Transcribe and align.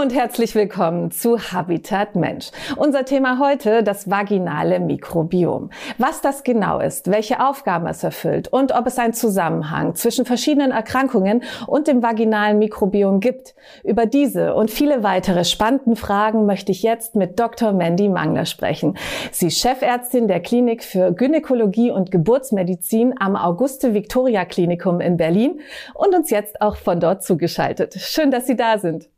Und 0.00 0.14
herzlich 0.14 0.54
willkommen 0.54 1.10
zu 1.10 1.38
Habitat 1.52 2.16
Mensch. 2.16 2.52
Unser 2.76 3.04
Thema 3.04 3.38
heute, 3.38 3.82
das 3.82 4.08
vaginale 4.08 4.80
Mikrobiom. 4.80 5.68
Was 5.98 6.22
das 6.22 6.42
genau 6.42 6.80
ist, 6.80 7.10
welche 7.10 7.46
Aufgaben 7.46 7.86
es 7.86 8.02
erfüllt 8.02 8.48
und 8.48 8.72
ob 8.72 8.86
es 8.86 8.98
einen 8.98 9.12
Zusammenhang 9.12 9.94
zwischen 9.96 10.24
verschiedenen 10.24 10.70
Erkrankungen 10.70 11.42
und 11.66 11.86
dem 11.86 12.02
vaginalen 12.02 12.58
Mikrobiom 12.58 13.20
gibt. 13.20 13.54
Über 13.84 14.06
diese 14.06 14.54
und 14.54 14.70
viele 14.70 15.02
weitere 15.02 15.44
spannenden 15.44 15.96
Fragen 15.96 16.46
möchte 16.46 16.72
ich 16.72 16.82
jetzt 16.82 17.14
mit 17.14 17.38
Dr. 17.38 17.72
Mandy 17.72 18.08
Mangler 18.08 18.46
sprechen. 18.46 18.96
Sie 19.32 19.48
ist 19.48 19.58
Chefärztin 19.58 20.28
der 20.28 20.40
Klinik 20.40 20.82
für 20.82 21.12
Gynäkologie 21.12 21.90
und 21.90 22.10
Geburtsmedizin 22.10 23.16
am 23.20 23.36
Auguste 23.36 23.92
Victoria 23.92 24.46
Klinikum 24.46 25.02
in 25.02 25.18
Berlin 25.18 25.60
und 25.92 26.14
uns 26.14 26.30
jetzt 26.30 26.62
auch 26.62 26.76
von 26.76 27.00
dort 27.00 27.22
zugeschaltet. 27.22 27.96
Schön, 27.98 28.30
dass 28.30 28.46
Sie 28.46 28.56
da 28.56 28.78
sind. 28.78 29.10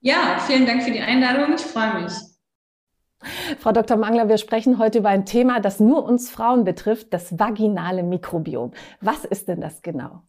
Ja, 0.00 0.38
vielen 0.46 0.66
Dank 0.66 0.82
für 0.82 0.90
die 0.90 1.00
Einladung. 1.00 1.54
Ich 1.54 1.62
freue 1.62 2.02
mich. 2.02 2.12
Frau 3.58 3.72
Dr. 3.72 3.98
Mangler, 3.98 4.30
wir 4.30 4.38
sprechen 4.38 4.78
heute 4.78 4.98
über 4.98 5.10
ein 5.10 5.26
Thema, 5.26 5.60
das 5.60 5.78
nur 5.78 6.04
uns 6.04 6.30
Frauen 6.30 6.64
betrifft, 6.64 7.12
das 7.12 7.38
vaginale 7.38 8.02
Mikrobiom. 8.02 8.72
Was 9.02 9.26
ist 9.26 9.48
denn 9.48 9.60
das 9.60 9.82
genau? 9.82 10.22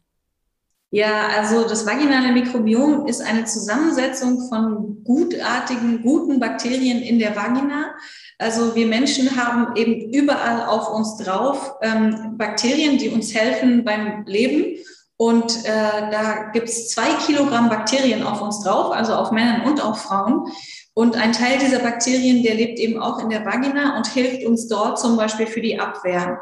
Ja, 0.94 1.30
also 1.38 1.66
das 1.66 1.86
vaginale 1.86 2.34
Mikrobiom 2.34 3.08
ist 3.08 3.22
eine 3.22 3.46
Zusammensetzung 3.46 4.50
von 4.50 5.02
gutartigen, 5.06 6.02
guten 6.02 6.38
Bakterien 6.42 7.02
in 7.02 7.18
der 7.18 7.34
Vagina. 7.34 7.96
Also 8.38 8.76
wir 8.76 8.88
Menschen 8.88 9.38
haben 9.38 9.74
eben 9.78 10.14
überall 10.14 10.66
auf 10.68 10.94
uns 10.94 11.16
drauf 11.16 11.76
ähm, 11.82 12.38
Bakterien, 12.38 12.98
die 12.98 13.08
uns 13.08 13.34
helfen 13.34 13.86
beim 13.86 14.26
Leben. 14.26 14.76
Und 15.22 15.66
äh, 15.66 16.10
da 16.10 16.50
gibt 16.52 16.68
es 16.68 16.90
zwei 16.90 17.14
Kilogramm 17.24 17.70
Bakterien 17.70 18.24
auf 18.24 18.42
uns 18.42 18.64
drauf, 18.64 18.92
also 18.92 19.14
auf 19.14 19.30
Männern 19.30 19.62
und 19.70 19.80
auf 19.80 20.02
Frauen. 20.02 20.48
Und 20.96 21.16
ein 21.16 21.32
Teil 21.32 21.60
dieser 21.60 21.78
Bakterien, 21.78 22.42
der 22.42 22.56
lebt 22.56 22.80
eben 22.80 23.00
auch 23.00 23.20
in 23.20 23.30
der 23.30 23.46
Vagina 23.46 23.98
und 23.98 24.08
hilft 24.08 24.44
uns 24.44 24.68
dort 24.68 24.98
zum 24.98 25.18
Beispiel 25.18 25.46
für 25.46 25.62
die 25.62 25.80
Abwehr. 25.80 26.42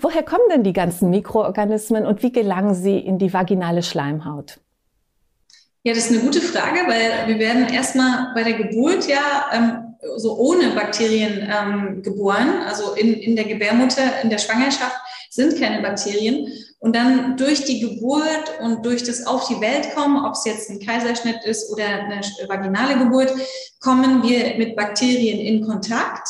Woher 0.00 0.22
kommen 0.22 0.44
denn 0.52 0.62
die 0.62 0.72
ganzen 0.72 1.10
Mikroorganismen 1.10 2.06
und 2.06 2.22
wie 2.22 2.30
gelangen 2.30 2.76
sie 2.76 2.96
in 2.96 3.18
die 3.18 3.32
vaginale 3.32 3.82
Schleimhaut? 3.82 4.60
Ja, 5.82 5.92
das 5.92 6.08
ist 6.08 6.12
eine 6.12 6.20
gute 6.20 6.42
Frage, 6.42 6.86
weil 6.86 7.26
wir 7.26 7.40
werden 7.40 7.66
erstmal 7.74 8.32
bei 8.36 8.44
der 8.44 8.52
Geburt 8.52 9.08
ja 9.08 9.46
ähm, 9.52 9.96
so 10.16 10.38
ohne 10.38 10.68
Bakterien 10.76 11.42
ähm, 11.52 12.02
geboren. 12.04 12.62
Also 12.68 12.92
in, 12.92 13.14
in 13.14 13.34
der 13.34 13.46
Gebärmutter, 13.46 14.22
in 14.22 14.30
der 14.30 14.38
Schwangerschaft 14.38 14.96
sind 15.30 15.58
keine 15.58 15.80
Bakterien. 15.80 16.52
Und 16.80 16.96
dann 16.96 17.36
durch 17.36 17.64
die 17.64 17.80
Geburt 17.80 18.60
und 18.60 18.84
durch 18.84 19.02
das 19.02 19.26
auf 19.26 19.46
die 19.48 19.60
Welt 19.60 19.94
kommen, 19.94 20.24
ob 20.24 20.32
es 20.32 20.44
jetzt 20.44 20.70
ein 20.70 20.80
Kaiserschnitt 20.80 21.44
ist 21.44 21.70
oder 21.70 21.84
eine 21.84 22.20
vaginale 22.48 22.98
Geburt, 22.98 23.32
kommen 23.80 24.22
wir 24.22 24.56
mit 24.56 24.76
Bakterien 24.76 25.38
in 25.38 25.64
Kontakt 25.64 26.28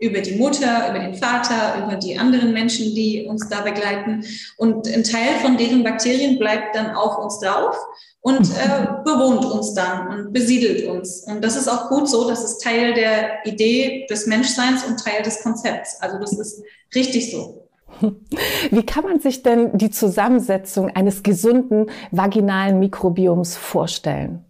über 0.00 0.20
die 0.20 0.36
Mutter, 0.36 0.90
über 0.90 0.98
den 1.00 1.14
Vater, 1.14 1.84
über 1.84 1.96
die 1.96 2.18
anderen 2.18 2.52
Menschen, 2.52 2.94
die 2.94 3.26
uns 3.26 3.48
da 3.48 3.62
begleiten. 3.62 4.24
Und 4.56 4.86
ein 4.86 5.04
Teil 5.04 5.40
von 5.42 5.56
deren 5.56 5.82
Bakterien 5.82 6.38
bleibt 6.38 6.76
dann 6.76 6.94
auf 6.94 7.18
uns 7.18 7.40
drauf 7.40 7.76
und 8.20 8.48
äh, 8.50 8.86
bewohnt 9.04 9.44
uns 9.44 9.74
dann 9.74 10.08
und 10.08 10.32
besiedelt 10.32 10.86
uns. 10.88 11.24
Und 11.24 11.42
das 11.42 11.56
ist 11.56 11.68
auch 11.68 11.88
gut 11.88 12.08
so, 12.08 12.28
das 12.28 12.44
ist 12.44 12.62
Teil 12.62 12.94
der 12.94 13.44
Idee 13.44 14.06
des 14.08 14.26
Menschseins 14.26 14.84
und 14.84 15.02
Teil 15.02 15.22
des 15.22 15.42
Konzepts. 15.42 16.00
Also 16.00 16.18
das 16.18 16.32
ist 16.38 16.62
richtig 16.94 17.30
so. 17.30 17.67
Wie 18.70 18.82
kann 18.84 19.04
man 19.04 19.20
sich 19.20 19.42
denn 19.42 19.76
die 19.76 19.90
Zusammensetzung 19.90 20.90
eines 20.90 21.22
gesunden 21.22 21.86
vaginalen 22.10 22.78
Mikrobioms 22.78 23.56
vorstellen? 23.56 24.44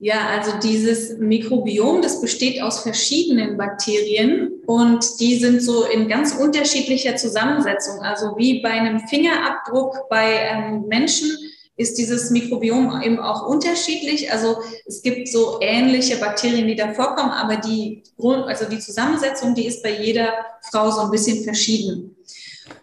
Ja, 0.00 0.28
also 0.28 0.52
dieses 0.62 1.18
Mikrobiom, 1.18 2.02
das 2.02 2.20
besteht 2.20 2.62
aus 2.62 2.80
verschiedenen 2.80 3.56
Bakterien 3.56 4.52
und 4.64 5.04
die 5.18 5.36
sind 5.40 5.60
so 5.60 5.86
in 5.86 6.08
ganz 6.08 6.34
unterschiedlicher 6.34 7.16
Zusammensetzung. 7.16 7.98
Also 8.00 8.36
wie 8.36 8.62
bei 8.62 8.70
einem 8.70 9.00
Fingerabdruck 9.08 10.08
bei 10.08 10.34
ähm, 10.52 10.84
Menschen 10.86 11.36
ist 11.76 11.98
dieses 11.98 12.30
Mikrobiom 12.30 13.02
eben 13.02 13.18
auch 13.18 13.48
unterschiedlich. 13.48 14.30
Also 14.30 14.58
es 14.86 15.02
gibt 15.02 15.28
so 15.28 15.58
ähnliche 15.60 16.16
Bakterien, 16.18 16.68
die 16.68 16.76
da 16.76 16.92
vorkommen, 16.92 17.30
aber 17.30 17.56
die, 17.56 18.04
also 18.18 18.66
die 18.66 18.78
Zusammensetzung, 18.80 19.56
die 19.56 19.66
ist 19.66 19.82
bei 19.82 19.96
jeder 20.00 20.32
Frau 20.70 20.90
so 20.90 21.02
ein 21.02 21.10
bisschen 21.10 21.42
verschieden. 21.42 22.14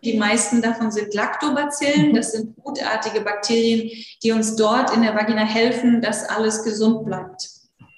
Die 0.03 0.17
meisten 0.17 0.61
davon 0.61 0.91
sind 0.91 1.13
Lactobacillen. 1.13 2.13
Das 2.13 2.31
sind 2.31 2.55
gutartige 2.57 3.21
Bakterien, 3.21 3.89
die 4.23 4.31
uns 4.31 4.55
dort 4.55 4.95
in 4.95 5.01
der 5.01 5.15
Vagina 5.15 5.45
helfen, 5.45 6.01
dass 6.01 6.27
alles 6.27 6.63
gesund 6.63 7.05
bleibt. 7.05 7.49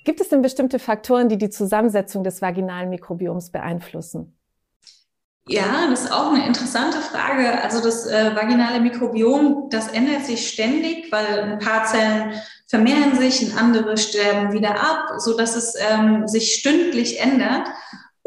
Gibt 0.06 0.22
es 0.22 0.30
denn 0.30 0.42
bestimmte 0.42 0.80
Faktoren, 0.80 1.28
die 1.28 1.38
die 1.38 1.50
Zusammensetzung 1.50 2.24
des 2.24 2.42
vaginalen 2.42 2.90
Mikrobioms 2.90 3.52
beeinflussen? 3.52 4.38
Ja, 5.50 5.88
das 5.90 6.06
ist 6.06 6.12
auch 6.12 6.34
eine 6.34 6.46
interessante 6.46 7.00
Frage. 7.00 7.62
Also 7.62 7.82
das 7.82 8.06
äh, 8.06 8.36
vaginale 8.36 8.82
Mikrobiom, 8.82 9.70
das 9.70 9.88
ändert 9.88 10.26
sich 10.26 10.50
ständig, 10.50 11.12
weil 11.12 11.40
ein 11.40 11.60
paar 11.60 11.86
Zellen 11.86 12.34
vermehren 12.68 13.16
sich, 13.16 13.46
und 13.46 13.58
andere 13.58 13.98
sterben 13.98 14.52
wieder 14.52 14.72
ab, 14.72 15.20
so 15.20 15.38
dass 15.38 15.56
es 15.56 15.76
ähm, 15.90 16.28
sich 16.28 16.54
stündlich 16.54 17.22
ändert. 17.22 17.68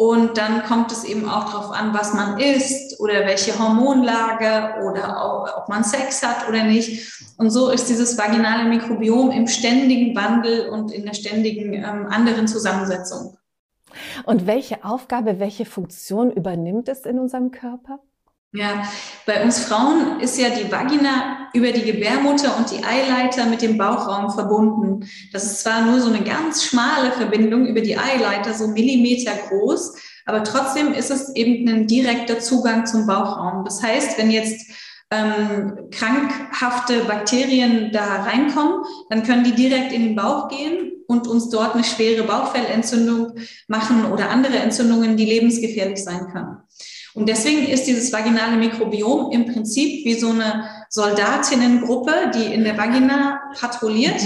Und 0.00 0.38
dann 0.38 0.62
kommt 0.62 0.91
es 0.93 1.05
eben 1.05 1.28
auch 1.28 1.44
darauf 1.44 1.72
an, 1.72 1.93
was 1.93 2.15
man 2.15 2.41
isst 2.41 2.99
oder 3.00 3.27
welche 3.27 3.59
Hormonlage 3.59 4.83
oder 4.83 5.59
ob 5.59 5.69
man 5.69 5.84
Sex 5.84 6.22
hat 6.22 6.49
oder 6.49 6.65
nicht. 6.65 7.22
Und 7.37 7.50
so 7.50 7.69
ist 7.69 7.91
dieses 7.91 8.16
vaginale 8.16 8.66
Mikrobiom 8.66 9.31
im 9.31 9.47
ständigen 9.47 10.16
Wandel 10.16 10.71
und 10.71 10.91
in 10.91 11.05
der 11.05 11.12
ständigen 11.12 11.75
ähm, 11.75 12.06
anderen 12.09 12.49
Zusammensetzung. 12.49 13.37
Und 14.25 14.47
welche 14.47 14.87
Aufgabe, 14.87 15.39
welche 15.39 15.66
Funktion 15.66 16.33
übernimmt 16.33 16.89
es 16.89 17.05
in 17.05 17.19
unserem 17.19 17.50
Körper? 17.50 17.99
Ja, 18.53 18.83
bei 19.27 19.44
uns 19.44 19.61
Frauen 19.61 20.19
ist 20.19 20.37
ja 20.37 20.49
die 20.50 20.72
Vagina 20.72 21.49
über 21.53 21.71
die 21.71 21.84
Gebärmutter 21.84 22.56
und 22.56 22.69
die 22.72 22.83
Eileiter 22.83 23.47
mit 23.47 23.62
dem 23.62 23.78
Bauchraum 23.78 24.28
verbunden. 24.31 25.09
Das 25.33 25.44
ist 25.44 25.61
zwar 25.61 25.83
nur 25.83 26.00
so 26.00 26.09
eine 26.09 26.25
ganz 26.25 26.65
schmale 26.65 27.12
Verbindung 27.12 27.66
über 27.66 27.81
die 27.81 27.97
Eileiter, 27.97 28.53
so 28.53 28.66
Millimeter 28.66 29.31
groß, 29.49 29.94
aber 30.27 30.43
trotzdem 30.43 30.93
ist 30.93 31.12
es 31.12 31.34
eben 31.37 31.69
ein 31.69 31.87
direkter 31.87 32.41
Zugang 32.41 32.87
zum 32.87 33.06
Bauchraum. 33.06 33.65
Das 33.65 33.84
heißt, 33.84 34.19
wenn 34.19 34.33
jetzt 34.33 34.69
ähm, 35.12 35.89
krankhafte 35.93 37.05
Bakterien 37.05 37.93
da 37.93 38.22
reinkommen, 38.25 38.84
dann 39.10 39.22
können 39.22 39.44
die 39.44 39.55
direkt 39.55 39.93
in 39.93 40.03
den 40.03 40.16
Bauch 40.16 40.49
gehen 40.49 40.91
und 41.06 41.28
uns 41.28 41.50
dort 41.50 41.75
eine 41.75 41.84
schwere 41.84 42.25
Bauchfellentzündung 42.25 43.33
machen 43.69 44.06
oder 44.06 44.31
andere 44.31 44.56
Entzündungen, 44.59 45.16
die 45.16 45.25
lebensgefährlich 45.25 46.03
sein 46.03 46.27
können. 46.33 46.56
Und 47.15 47.28
deswegen 47.28 47.66
ist 47.66 47.84
dieses 47.84 48.12
vaginale 48.12 48.56
Mikrobiom 48.56 49.32
im 49.32 49.53
Prinzip 49.53 50.04
wie 50.04 50.15
so 50.15 50.31
eine 50.31 50.65
Soldatinnengruppe, 50.88 52.31
die 52.34 52.53
in 52.54 52.65
der 52.65 52.78
Vagina 52.78 53.41
patrouilliert, 53.59 54.21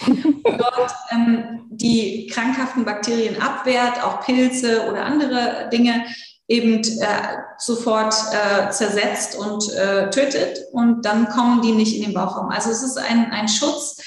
dort 0.44 0.90
ähm, 1.10 1.62
die 1.70 2.26
krankhaften 2.26 2.84
Bakterien 2.84 3.40
abwehrt, 3.40 4.02
auch 4.02 4.20
Pilze 4.20 4.86
oder 4.88 5.04
andere 5.04 5.70
Dinge 5.72 6.04
eben 6.48 6.82
äh, 6.82 7.38
sofort 7.56 8.14
äh, 8.32 8.70
zersetzt 8.70 9.38
und 9.38 9.72
äh, 9.72 10.10
tötet 10.10 10.58
und 10.72 11.04
dann 11.04 11.28
kommen 11.28 11.62
die 11.62 11.72
nicht 11.72 11.96
in 11.96 12.02
den 12.02 12.14
Bauchraum. 12.14 12.50
Also 12.50 12.70
es 12.70 12.82
ist 12.82 12.98
ein, 12.98 13.30
ein 13.32 13.48
Schutz 13.48 14.02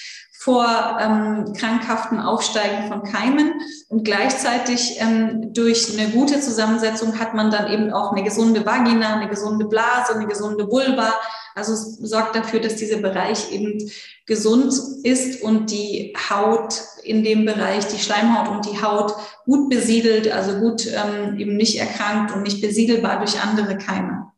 vor 0.45 1.00
ähm, 1.01 1.53
krankhaften 1.53 2.19
Aufsteigen 2.19 2.88
von 2.88 3.01
Keimen 3.01 3.53
und 3.89 4.06
gleichzeitig 4.06 4.97
ähm, 5.00 5.51
durch 5.55 5.97
eine 5.97 6.11
gute 6.11 6.40
Zusammensetzung 6.40 7.17
hat 7.17 7.34
man 7.34 7.49
dann 7.49 7.72
eben 7.73 7.91
auch 7.91 8.11
eine 8.11 8.23
gesunde 8.23 8.64
Vagina, 8.64 9.16
eine 9.16 9.28
gesunde 9.28 9.66
Blase, 9.66 10.14
eine 10.14 10.28
gesunde 10.28 10.69
Vulva. 10.69 11.16
Also 11.55 11.73
es 11.73 11.97
sorgt 11.97 12.35
dafür, 12.35 12.59
dass 12.59 12.75
dieser 12.75 12.97
Bereich 12.97 13.52
eben 13.52 13.91
gesund 14.28 14.72
ist 15.02 15.41
und 15.41 15.72
die 15.72 16.14
Haut 16.29 16.79
in 17.03 17.23
dem 17.23 17.46
Bereich, 17.46 17.87
die 17.87 17.97
Schleimhaut 17.97 18.49
und 18.49 18.66
die 18.72 18.84
Haut 18.84 19.16
gut 19.46 19.72
besiedelt, 19.72 20.31
also 20.31 20.59
gut 20.59 20.85
ähm, 20.85 21.40
eben 21.40 21.58
nicht 21.58 21.79
erkrankt 21.79 22.35
und 22.35 22.43
nicht 22.43 22.61
besiedelbar 22.61 23.17
durch 23.17 23.41
andere 23.41 23.79
Keime. 23.79 24.31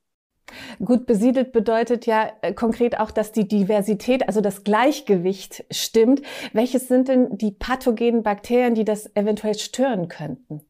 Gut 0.84 1.06
besiedelt 1.06 1.52
bedeutet 1.52 2.06
ja 2.06 2.32
äh, 2.42 2.54
konkret 2.54 3.00
auch, 3.00 3.12
dass 3.12 3.32
die 3.32 3.48
Diversität, 3.48 4.28
also 4.28 4.42
das 4.42 4.64
Gleichgewicht 4.64 5.66
stimmt. 5.72 6.22
Welches 6.54 6.88
sind 6.88 7.08
denn 7.08 7.38
die 7.38 7.52
pathogenen 7.52 8.24
Bakterien, 8.24 8.76
die 8.76 8.86
das 8.86 9.14
eventuell 9.16 9.58
stören 9.58 10.08
könnten? 10.08 10.62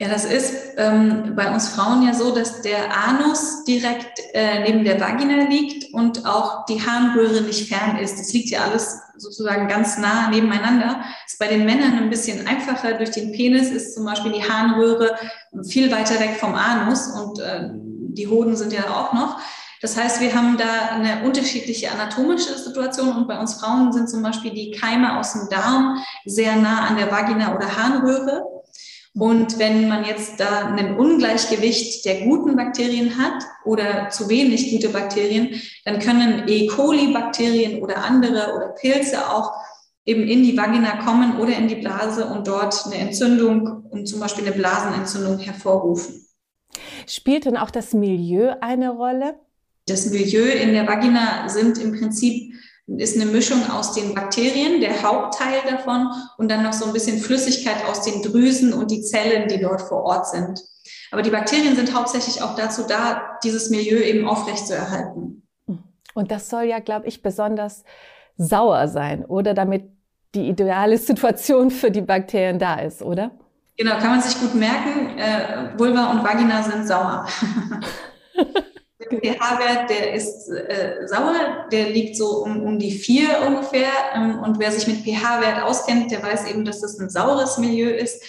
Ja, 0.00 0.08
das 0.08 0.24
ist 0.24 0.74
ähm, 0.76 1.34
bei 1.36 1.52
uns 1.52 1.68
Frauen 1.68 2.04
ja 2.04 2.12
so, 2.12 2.34
dass 2.34 2.62
der 2.62 2.96
Anus 2.96 3.64
direkt 3.64 4.18
äh, 4.32 4.64
neben 4.64 4.84
der 4.84 5.00
Vagina 5.00 5.44
liegt 5.48 5.94
und 5.94 6.26
auch 6.26 6.64
die 6.66 6.84
Harnröhre 6.84 7.42
nicht 7.42 7.68
fern 7.68 7.96
ist. 7.98 8.18
Das 8.18 8.32
liegt 8.32 8.50
ja 8.50 8.64
alles 8.64 8.98
sozusagen 9.16 9.68
ganz 9.68 9.96
nah 9.96 10.28
nebeneinander. 10.30 11.04
Ist 11.26 11.38
bei 11.38 11.46
den 11.46 11.64
Männern 11.64 11.96
ein 11.96 12.10
bisschen 12.10 12.44
einfacher. 12.46 12.94
Durch 12.94 13.12
den 13.12 13.30
Penis 13.30 13.70
ist 13.70 13.94
zum 13.94 14.04
Beispiel 14.04 14.32
die 14.32 14.42
Harnröhre 14.42 15.14
viel 15.62 15.92
weiter 15.92 16.18
weg 16.18 16.38
vom 16.40 16.56
Anus 16.56 17.06
und 17.06 17.38
äh, 17.38 17.70
die 18.14 18.28
Hoden 18.28 18.56
sind 18.56 18.72
ja 18.72 18.88
auch 18.88 19.12
noch. 19.12 19.38
Das 19.84 19.98
heißt, 19.98 20.22
wir 20.22 20.34
haben 20.34 20.56
da 20.56 20.94
eine 20.94 21.26
unterschiedliche 21.26 21.90
anatomische 21.92 22.56
Situation 22.56 23.14
und 23.14 23.28
bei 23.28 23.38
uns 23.38 23.54
Frauen 23.54 23.92
sind 23.92 24.08
zum 24.08 24.22
Beispiel 24.22 24.52
die 24.52 24.70
Keime 24.70 25.18
aus 25.18 25.34
dem 25.34 25.48
Darm 25.50 26.02
sehr 26.24 26.56
nah 26.56 26.86
an 26.86 26.96
der 26.96 27.10
Vagina 27.10 27.54
oder 27.54 27.76
Harnröhre. 27.76 28.42
Und 29.16 29.58
wenn 29.58 29.86
man 29.86 30.04
jetzt 30.04 30.40
da 30.40 30.74
ein 30.74 30.96
Ungleichgewicht 30.96 32.04
der 32.04 32.22
guten 32.22 32.56
Bakterien 32.56 33.18
hat 33.18 33.44
oder 33.64 34.08
zu 34.08 34.28
wenig 34.28 34.70
gute 34.72 34.88
Bakterien, 34.88 35.60
dann 35.84 35.98
können 35.98 36.48
E. 36.48 36.66
coli-Bakterien 36.66 37.82
oder 37.82 38.04
andere 38.04 38.54
oder 38.56 38.68
Pilze 38.68 39.30
auch 39.30 39.52
eben 40.06 40.26
in 40.26 40.42
die 40.42 40.56
Vagina 40.56 41.02
kommen 41.04 41.38
oder 41.38 41.56
in 41.56 41.68
die 41.68 41.76
Blase 41.76 42.26
und 42.26 42.46
dort 42.46 42.86
eine 42.86 42.96
Entzündung 42.96 43.84
und 43.90 44.06
zum 44.06 44.18
Beispiel 44.18 44.46
eine 44.46 44.56
Blasenentzündung 44.56 45.38
hervorrufen. 45.38 46.23
Spielt 47.08 47.44
denn 47.44 47.56
auch 47.56 47.70
das 47.70 47.92
Milieu 47.92 48.54
eine 48.60 48.90
Rolle? 48.90 49.36
Das 49.86 50.06
Milieu 50.06 50.44
in 50.44 50.72
der 50.72 50.86
Vagina 50.86 51.48
sind 51.48 51.78
im 51.78 51.98
Prinzip 51.98 52.54
ist 52.86 53.18
eine 53.18 53.30
Mischung 53.30 53.70
aus 53.70 53.94
den 53.94 54.14
Bakterien, 54.14 54.80
der 54.80 55.02
Hauptteil 55.02 55.60
davon, 55.68 56.08
und 56.36 56.50
dann 56.50 56.62
noch 56.62 56.72
so 56.72 56.84
ein 56.84 56.92
bisschen 56.92 57.18
Flüssigkeit 57.18 57.76
aus 57.88 58.02
den 58.02 58.22
Drüsen 58.22 58.72
und 58.72 58.90
die 58.90 59.02
Zellen, 59.02 59.48
die 59.48 59.60
dort 59.60 59.80
vor 59.80 60.02
Ort 60.04 60.28
sind. 60.28 60.60
Aber 61.10 61.22
die 61.22 61.30
Bakterien 61.30 61.76
sind 61.76 61.94
hauptsächlich 61.94 62.42
auch 62.42 62.56
dazu 62.56 62.82
da, 62.86 63.38
dieses 63.42 63.70
Milieu 63.70 63.96
eben 63.96 64.28
aufrechtzuerhalten. 64.28 65.46
Und 66.14 66.30
das 66.30 66.50
soll 66.50 66.64
ja, 66.64 66.78
glaube 66.78 67.06
ich, 67.06 67.22
besonders 67.22 67.84
sauer 68.36 68.88
sein, 68.88 69.24
oder 69.24 69.54
damit 69.54 69.84
die 70.34 70.48
ideale 70.48 70.98
Situation 70.98 71.70
für 71.70 71.90
die 71.90 72.02
Bakterien 72.02 72.58
da 72.58 72.80
ist, 72.80 73.02
oder? 73.02 73.30
Genau, 73.76 73.98
kann 73.98 74.10
man 74.10 74.22
sich 74.22 74.38
gut 74.40 74.54
merken. 74.54 75.18
Äh, 75.18 75.78
Vulva 75.78 76.12
und 76.12 76.22
Vagina 76.22 76.62
sind 76.62 76.86
sauer. 76.86 77.26
der 79.10 79.34
pH-Wert, 79.34 79.90
der 79.90 80.14
ist 80.14 80.48
äh, 80.48 81.06
sauer, 81.06 81.66
der 81.72 81.90
liegt 81.90 82.16
so 82.16 82.44
um, 82.44 82.62
um 82.62 82.78
die 82.78 82.92
vier 82.92 83.42
ungefähr. 83.46 83.90
Ähm, 84.14 84.38
und 84.40 84.58
wer 84.58 84.70
sich 84.70 84.86
mit 84.86 85.04
pH-Wert 85.04 85.62
auskennt, 85.62 86.10
der 86.10 86.22
weiß 86.22 86.48
eben, 86.48 86.64
dass 86.64 86.80
das 86.80 86.98
ein 86.98 87.10
saures 87.10 87.58
Milieu 87.58 87.90
ist 87.90 88.24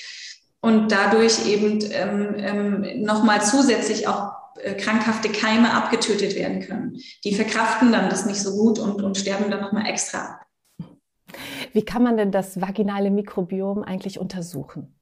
und 0.62 0.92
dadurch 0.92 1.48
eben 1.48 1.80
ähm, 1.92 2.36
ähm, 2.38 3.04
nochmal 3.04 3.44
zusätzlich 3.44 4.08
auch 4.08 4.32
äh, 4.58 4.74
krankhafte 4.74 5.30
Keime 5.30 5.74
abgetötet 5.74 6.36
werden 6.36 6.62
können. 6.62 6.98
Die 7.24 7.36
verkraften 7.36 7.92
dann 7.92 8.10
das 8.10 8.26
nicht 8.26 8.42
so 8.42 8.52
gut 8.52 8.80
und, 8.80 9.04
und 9.04 9.16
sterben 9.18 9.52
dann 9.52 9.62
nochmal 9.62 9.86
extra 9.86 10.18
ab. 10.26 10.46
Wie 11.74 11.84
kann 11.84 12.04
man 12.04 12.18
denn 12.18 12.32
das 12.32 12.60
vaginale 12.62 13.12
Mikrobiom 13.12 13.84
eigentlich 13.84 14.18
untersuchen? 14.18 14.95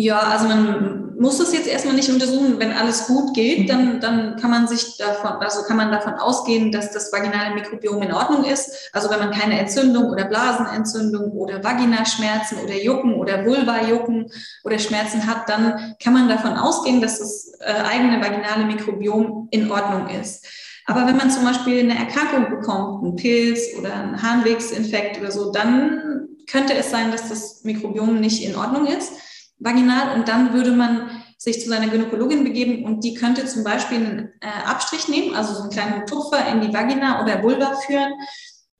Ja, 0.00 0.20
also 0.20 0.46
man 0.46 1.16
muss 1.18 1.40
es 1.40 1.52
jetzt 1.52 1.66
erstmal 1.66 1.96
nicht 1.96 2.08
untersuchen. 2.08 2.60
Wenn 2.60 2.72
alles 2.72 3.08
gut 3.08 3.34
geht, 3.34 3.68
dann, 3.68 3.98
dann 4.00 4.36
kann 4.36 4.52
man 4.52 4.68
sich 4.68 4.96
davon, 4.96 5.32
also 5.40 5.64
kann 5.64 5.76
man 5.76 5.90
davon 5.90 6.14
ausgehen, 6.14 6.70
dass 6.70 6.92
das 6.92 7.12
vaginale 7.12 7.52
Mikrobiom 7.56 8.00
in 8.02 8.12
Ordnung 8.12 8.44
ist. 8.44 8.90
Also 8.92 9.10
wenn 9.10 9.18
man 9.18 9.32
keine 9.32 9.58
Entzündung 9.58 10.04
oder 10.04 10.26
Blasenentzündung 10.26 11.32
oder 11.32 11.64
Vaginaschmerzen 11.64 12.58
oder 12.58 12.76
Jucken 12.80 13.14
oder 13.14 13.44
Vulva-Jucken 13.44 14.30
oder 14.62 14.78
Schmerzen 14.78 15.26
hat, 15.26 15.48
dann 15.48 15.96
kann 16.00 16.12
man 16.12 16.28
davon 16.28 16.52
ausgehen, 16.52 17.00
dass 17.00 17.18
das 17.18 17.50
äh, 17.58 17.72
eigene 17.82 18.24
vaginale 18.24 18.66
Mikrobiom 18.66 19.48
in 19.50 19.68
Ordnung 19.68 20.08
ist. 20.10 20.46
Aber 20.86 21.08
wenn 21.08 21.16
man 21.16 21.32
zum 21.32 21.42
Beispiel 21.42 21.80
eine 21.80 21.98
Erkrankung 21.98 22.50
bekommt, 22.56 23.02
einen 23.02 23.16
Pilz 23.16 23.62
oder 23.76 23.92
einen 23.94 24.22
Harnwegsinfekt 24.22 25.18
oder 25.18 25.32
so, 25.32 25.50
dann 25.50 26.28
könnte 26.48 26.74
es 26.74 26.92
sein, 26.92 27.10
dass 27.10 27.28
das 27.28 27.64
Mikrobiom 27.64 28.20
nicht 28.20 28.44
in 28.44 28.54
Ordnung 28.54 28.86
ist, 28.86 29.12
vaginal. 29.58 30.16
Und 30.16 30.28
dann 30.28 30.52
würde 30.52 30.72
man 30.72 31.10
sich 31.38 31.62
zu 31.62 31.68
seiner 31.68 31.88
Gynäkologin 31.88 32.42
begeben 32.42 32.84
und 32.84 33.04
die 33.04 33.14
könnte 33.14 33.46
zum 33.46 33.62
Beispiel 33.62 33.98
einen 33.98 34.32
äh, 34.40 34.66
Abstrich 34.66 35.08
nehmen, 35.08 35.36
also 35.36 35.54
so 35.54 35.62
einen 35.62 35.70
kleinen 35.70 36.06
Tupfer 36.06 36.46
in 36.48 36.60
die 36.60 36.74
Vagina 36.74 37.22
oder 37.22 37.42
Vulva 37.42 37.76
führen 37.86 38.12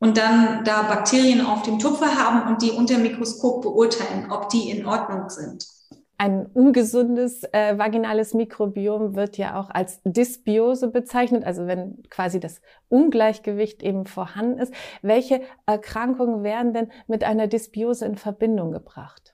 und 0.01 0.17
dann 0.17 0.65
da 0.65 0.83
Bakterien 0.83 1.45
auf 1.45 1.63
dem 1.63 1.79
Tupfer 1.79 2.17
haben 2.17 2.49
und 2.49 2.63
die 2.63 2.73
unter 2.73 2.99
Mikroskop 2.99 3.63
beurteilen, 3.63 4.31
ob 4.31 4.49
die 4.49 4.71
in 4.71 4.87
Ordnung 4.87 5.29
sind. 5.29 5.67
Ein 6.21 6.47
ungesundes 6.47 7.45
äh, 7.53 7.79
vaginales 7.79 8.35
Mikrobiom 8.35 9.15
wird 9.15 9.39
ja 9.39 9.61
auch 9.61 9.71
als 9.71 10.01
Dysbiose 10.03 10.89
bezeichnet, 10.89 11.45
also 11.45 11.69
wenn 11.69 12.03
quasi 12.11 12.41
das 12.41 12.61
Ungleichgewicht 12.89 13.85
eben 13.85 14.05
vorhanden 14.05 14.59
ist. 14.59 14.75
Welche 15.01 15.43
Erkrankungen 15.65 16.43
werden 16.43 16.73
denn 16.73 16.91
mit 17.07 17.23
einer 17.23 17.47
Dysbiose 17.47 18.05
in 18.05 18.17
Verbindung 18.17 18.73
gebracht? 18.73 19.28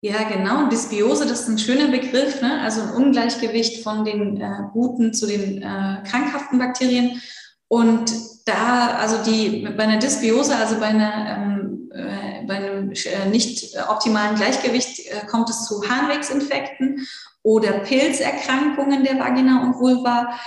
Ja, 0.00 0.22
genau. 0.28 0.68
Dysbiose, 0.68 1.26
das 1.26 1.40
ist 1.40 1.48
ein 1.48 1.58
schöner 1.58 1.88
Begriff, 1.88 2.40
ne? 2.40 2.60
also 2.60 2.82
ein 2.82 2.90
Ungleichgewicht 2.90 3.82
von 3.82 4.04
den 4.04 4.40
äh, 4.40 4.62
guten 4.72 5.12
zu 5.12 5.26
den 5.26 5.60
äh, 5.60 6.02
krankhaften 6.08 6.58
Bakterien. 6.58 7.20
Und 7.66 8.12
da, 8.46 8.96
also 8.96 9.22
die 9.28 9.68
bei 9.76 9.82
einer 9.82 9.98
Dysbiose, 9.98 10.56
also 10.56 10.78
bei 10.78 10.86
einer 10.86 11.36
ähm, 11.36 11.90
äh, 11.92 12.44
bei 12.46 12.56
einem 12.56 12.92
äh, 12.92 13.28
nicht 13.28 13.76
optimalen 13.88 14.36
Gleichgewicht 14.36 15.00
äh, 15.00 15.26
kommt 15.26 15.50
es 15.50 15.66
zu 15.66 15.82
Harnwegsinfekten 15.88 17.06
oder 17.42 17.80
Pilzerkrankungen 17.80 19.04
der 19.04 19.18
Vagina 19.18 19.62
und 19.62 19.78
Vulva 19.78 20.38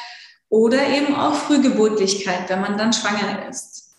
oder 0.49 0.87
eben 0.87 1.15
auch 1.15 1.35
Frühgeburtlichkeit, 1.35 2.49
wenn 2.49 2.61
man 2.61 2.77
dann 2.77 2.93
schwanger 2.93 3.47
ist. 3.49 3.95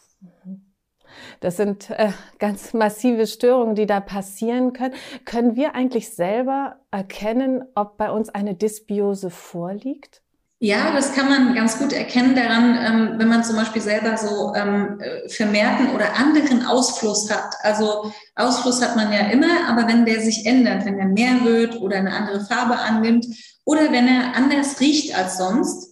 Das 1.42 1.56
sind 1.56 1.90
äh, 1.90 2.12
ganz 2.38 2.72
massive 2.72 3.26
Störungen, 3.26 3.74
die 3.74 3.86
da 3.86 3.98
passieren 3.98 4.72
können. 4.72 4.94
Können 5.24 5.56
wir 5.56 5.74
eigentlich 5.74 6.14
selber 6.14 6.76
erkennen, 6.92 7.64
ob 7.74 7.98
bei 7.98 8.12
uns 8.12 8.28
eine 8.28 8.54
Dysbiose 8.54 9.28
vorliegt? 9.28 10.22
Ja, 10.60 10.92
das 10.94 11.12
kann 11.12 11.28
man 11.28 11.56
ganz 11.56 11.80
gut 11.80 11.92
erkennen 11.92 12.36
daran, 12.36 12.78
ähm, 12.80 13.18
wenn 13.18 13.26
man 13.26 13.42
zum 13.42 13.56
Beispiel 13.56 13.82
selber 13.82 14.16
so 14.16 14.54
ähm, 14.54 15.00
äh, 15.00 15.28
vermehrten 15.28 15.90
oder 15.92 16.16
anderen 16.16 16.64
Ausfluss 16.64 17.28
hat. 17.28 17.56
Also 17.62 18.12
Ausfluss 18.36 18.80
hat 18.80 18.94
man 18.94 19.12
ja 19.12 19.26
immer, 19.32 19.68
aber 19.68 19.88
wenn 19.88 20.06
der 20.06 20.20
sich 20.20 20.46
ändert, 20.46 20.84
wenn 20.84 21.00
er 21.00 21.06
mehr 21.06 21.42
wird 21.42 21.80
oder 21.80 21.96
eine 21.96 22.12
andere 22.12 22.44
Farbe 22.44 22.78
annimmt 22.78 23.26
oder 23.64 23.90
wenn 23.90 24.06
er 24.06 24.36
anders 24.36 24.78
riecht 24.78 25.18
als 25.18 25.38
sonst, 25.38 25.91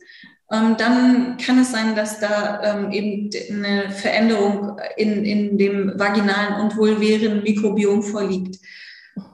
dann 0.51 1.37
kann 1.37 1.61
es 1.61 1.71
sein, 1.71 1.95
dass 1.95 2.19
da 2.19 2.61
ähm, 2.63 2.91
eben 2.91 3.31
eine 3.51 3.91
Veränderung 3.91 4.81
in, 4.97 5.25
in 5.25 5.57
dem 5.59 5.93
vaginalen 5.97 6.61
und 6.61 6.77
vulvären 6.77 7.45
Mikrobiom 7.45 8.03
vorliegt. 8.03 8.57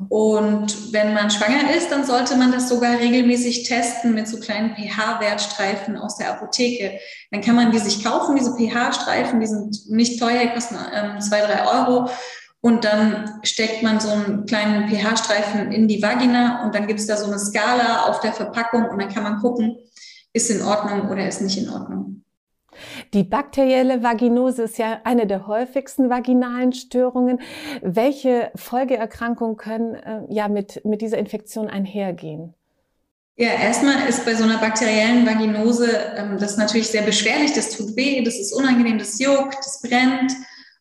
Und 0.09 0.93
wenn 0.93 1.15
man 1.15 1.31
schwanger 1.31 1.75
ist, 1.75 1.91
dann 1.91 2.05
sollte 2.05 2.37
man 2.37 2.53
das 2.53 2.69
sogar 2.69 2.99
regelmäßig 2.99 3.65
testen 3.65 4.15
mit 4.15 4.29
so 4.29 4.39
kleinen 4.41 4.75
pH-Wertstreifen 4.77 5.97
aus 5.97 6.17
der 6.17 6.31
Apotheke. 6.31 6.99
Dann 7.31 7.41
kann 7.41 7.57
man 7.57 7.71
die 7.71 7.79
sich 7.79 8.05
kaufen, 8.05 8.37
diese 8.37 8.55
pH-Streifen, 8.55 9.41
die 9.41 9.47
sind 9.47 9.89
nicht 9.89 10.21
teuer, 10.21 10.49
kosten 10.49 10.77
ähm, 10.95 11.21
zwei, 11.21 11.41
drei 11.41 11.67
Euro. 11.67 12.11
Und 12.61 12.85
dann 12.85 13.41
steckt 13.43 13.83
man 13.83 14.01
so 14.01 14.11
einen 14.11 14.45
kleinen 14.45 14.89
pH-Streifen 14.89 15.73
in 15.73 15.89
die 15.89 16.03
Vagina 16.03 16.65
und 16.65 16.75
dann 16.75 16.87
gibt 16.87 17.01
es 17.01 17.07
da 17.07 17.17
so 17.17 17.27
eine 17.27 17.39
Skala 17.39 18.07
auf 18.07 18.21
der 18.21 18.33
Verpackung 18.33 18.87
und 18.87 18.99
dann 18.99 19.09
kann 19.09 19.23
man 19.23 19.41
gucken, 19.41 19.77
ist 20.37 20.51
in 20.51 20.63
Ordnung 20.63 21.09
oder 21.11 21.27
ist 21.27 21.41
nicht 21.41 21.59
in 21.59 21.69
Ordnung. 21.69 22.23
Die 23.15 23.25
bakterielle 23.25 24.03
Vaginose 24.03 24.65
ist 24.65 24.79
ja 24.79 25.01
eine 25.05 25.27
der 25.27 25.47
häufigsten 25.47 26.11
vaginalen 26.11 26.73
Störungen. 26.73 27.41
Welche 27.83 28.51
Folgeerkrankungen 28.55 29.57
können 29.57 29.95
äh, 29.95 30.23
ja 30.29 30.49
mit, 30.49 30.85
mit 30.85 31.01
dieser 31.01 31.19
Infektion 31.19 31.69
einhergehen? 31.69 32.55
Ja, 33.39 33.49
erstmal 33.49 34.09
ist 34.09 34.25
bei 34.25 34.35
so 34.35 34.45
einer 34.45 34.59
bakteriellen 34.59 35.27
Vaginose 35.27 35.91
ähm, 36.17 36.39
das 36.39 36.57
natürlich 36.57 36.89
sehr 36.89 37.03
beschwerlich. 37.03 37.53
Das 37.53 37.71
tut 37.71 37.97
weh, 37.97 38.23
das 38.23 38.39
ist 38.39 38.53
unangenehm, 38.53 38.99
das 38.99 39.19
juckt, 39.19 39.57
das 39.59 39.81
brennt. 39.83 40.33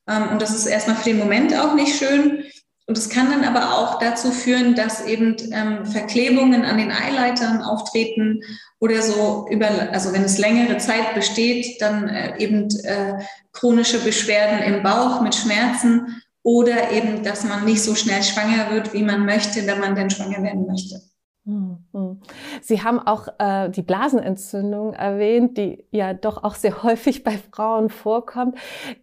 Ähm, 0.07 0.29
und 0.31 0.41
das 0.41 0.53
ist 0.53 0.65
erstmal 0.65 0.97
für 0.97 1.09
den 1.09 1.19
Moment 1.19 1.57
auch 1.57 1.75
nicht 1.75 1.95
schön. 1.95 2.43
Und 2.87 2.97
es 2.99 3.09
kann 3.09 3.31
dann 3.31 3.43
aber 3.43 3.73
auch 3.73 3.97
dazu 3.99 4.31
führen, 4.31 4.75
dass 4.75 5.05
eben 5.05 5.35
ähm, 5.51 5.85
Verklebungen 5.87 6.65
an 6.65 6.77
den 6.77 6.91
Eileitern 6.91 7.63
auftreten 7.63 8.41
oder 8.79 9.01
so 9.01 9.47
über, 9.49 9.67
also 9.91 10.13
wenn 10.13 10.23
es 10.23 10.37
längere 10.37 10.77
Zeit 10.77 11.15
besteht, 11.15 11.81
dann 11.81 12.07
äh, 12.07 12.37
eben 12.37 12.69
äh, 12.83 13.23
chronische 13.53 13.99
Beschwerden 13.99 14.59
im 14.61 14.83
Bauch 14.83 15.21
mit 15.21 15.33
Schmerzen 15.33 16.21
oder 16.43 16.91
eben, 16.91 17.23
dass 17.23 17.43
man 17.43 17.65
nicht 17.65 17.81
so 17.81 17.95
schnell 17.95 18.21
schwanger 18.21 18.69
wird, 18.69 18.93
wie 18.93 19.01
man 19.01 19.25
möchte, 19.25 19.65
wenn 19.65 19.79
man 19.79 19.95
denn 19.95 20.11
schwanger 20.11 20.43
werden 20.43 20.67
möchte. 20.67 21.01
Hm, 21.45 21.77
hm. 21.93 22.21
Sie 22.61 22.81
haben 22.81 22.99
auch 22.99 23.27
äh, 23.37 23.69
die 23.69 23.83
Blasenentzündung 23.83 24.93
erwähnt, 24.93 25.57
die 25.57 25.85
ja 25.91 26.13
doch 26.13 26.43
auch 26.43 26.55
sehr 26.55 26.83
häufig 26.83 27.23
bei 27.23 27.37
Frauen 27.51 27.89
vorkommt. 27.89 28.57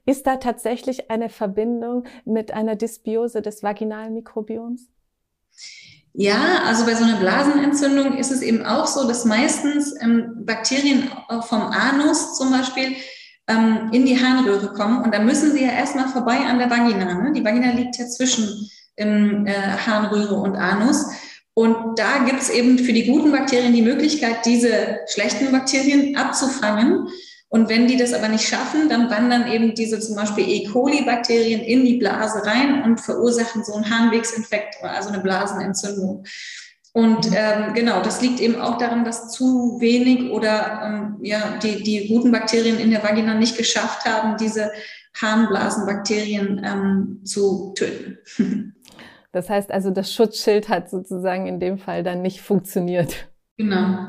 Ist 0.06 0.26
da 0.26 0.36
tatsächlich 0.36 1.10
eine 1.10 1.28
Verbindung 1.28 2.04
mit 2.24 2.52
einer 2.52 2.74
Dysbiose 2.74 3.42
des 3.42 3.62
vaginalen 3.62 4.14
Mikrobioms? 4.14 4.88
Ja, 6.14 6.62
also 6.66 6.84
bei 6.84 6.94
so 6.94 7.04
einer 7.04 7.18
Blasenentzündung 7.18 8.18
ist 8.18 8.32
es 8.32 8.42
eben 8.42 8.66
auch 8.66 8.86
so, 8.86 9.06
dass 9.06 9.24
meistens 9.24 9.94
ähm, 10.02 10.44
Bakterien 10.44 11.10
vom 11.42 11.62
Anus 11.62 12.36
zum 12.36 12.50
Beispiel 12.50 12.96
ähm, 13.46 13.88
in 13.92 14.04
die 14.04 14.18
Harnröhre 14.18 14.74
kommen 14.74 15.02
und 15.02 15.14
da 15.14 15.20
müssen 15.20 15.52
sie 15.52 15.64
ja 15.64 15.72
erstmal 15.72 16.08
vorbei 16.08 16.38
an 16.38 16.58
der 16.58 16.68
Vagina. 16.68 17.14
Ne? 17.14 17.32
Die 17.32 17.44
Vagina 17.44 17.70
liegt 17.70 17.96
ja 17.98 18.06
zwischen 18.06 18.68
ähm, 18.96 19.46
äh, 19.46 19.54
Harnröhre 19.54 20.34
und 20.34 20.56
Anus. 20.56 21.06
Und 21.54 21.98
da 21.98 22.24
gibt 22.24 22.40
es 22.40 22.48
eben 22.48 22.78
für 22.78 22.92
die 22.92 23.06
guten 23.06 23.30
Bakterien 23.30 23.74
die 23.74 23.82
Möglichkeit, 23.82 24.46
diese 24.46 25.00
schlechten 25.06 25.52
Bakterien 25.52 26.16
abzufangen. 26.16 27.08
Und 27.48 27.68
wenn 27.68 27.86
die 27.86 27.98
das 27.98 28.14
aber 28.14 28.28
nicht 28.28 28.48
schaffen, 28.48 28.88
dann 28.88 29.10
wandern 29.10 29.46
eben 29.46 29.74
diese 29.74 30.00
zum 30.00 30.16
Beispiel 30.16 30.48
E. 30.48 30.64
coli-Bakterien 30.64 31.60
in 31.60 31.84
die 31.84 31.98
Blase 31.98 32.46
rein 32.46 32.82
und 32.82 32.98
verursachen 32.98 33.62
so 33.62 33.74
einen 33.74 33.90
Harnwegsinfekt, 33.90 34.82
also 34.82 35.10
eine 35.10 35.20
Blasenentzündung. 35.20 36.24
Und 36.94 37.28
ähm, 37.34 37.74
genau, 37.74 38.02
das 38.02 38.22
liegt 38.22 38.40
eben 38.40 38.56
auch 38.60 38.78
daran, 38.78 39.04
dass 39.04 39.30
zu 39.30 39.78
wenig 39.80 40.30
oder 40.30 40.82
ähm, 40.84 41.16
ja, 41.22 41.58
die, 41.62 41.82
die 41.82 42.08
guten 42.08 42.32
Bakterien 42.32 42.78
in 42.78 42.90
der 42.90 43.02
Vagina 43.02 43.34
nicht 43.34 43.58
geschafft 43.58 44.06
haben, 44.06 44.38
diese 44.38 44.72
Harnblasenbakterien 45.20 46.62
ähm, 46.64 47.20
zu 47.24 47.74
töten. 47.76 48.18
Das 49.32 49.50
heißt 49.50 49.72
also, 49.72 49.90
das 49.90 50.12
Schutzschild 50.12 50.68
hat 50.68 50.90
sozusagen 50.90 51.46
in 51.46 51.58
dem 51.58 51.78
Fall 51.78 52.02
dann 52.02 52.22
nicht 52.22 52.40
funktioniert. 52.42 53.28
Genau. 53.56 54.08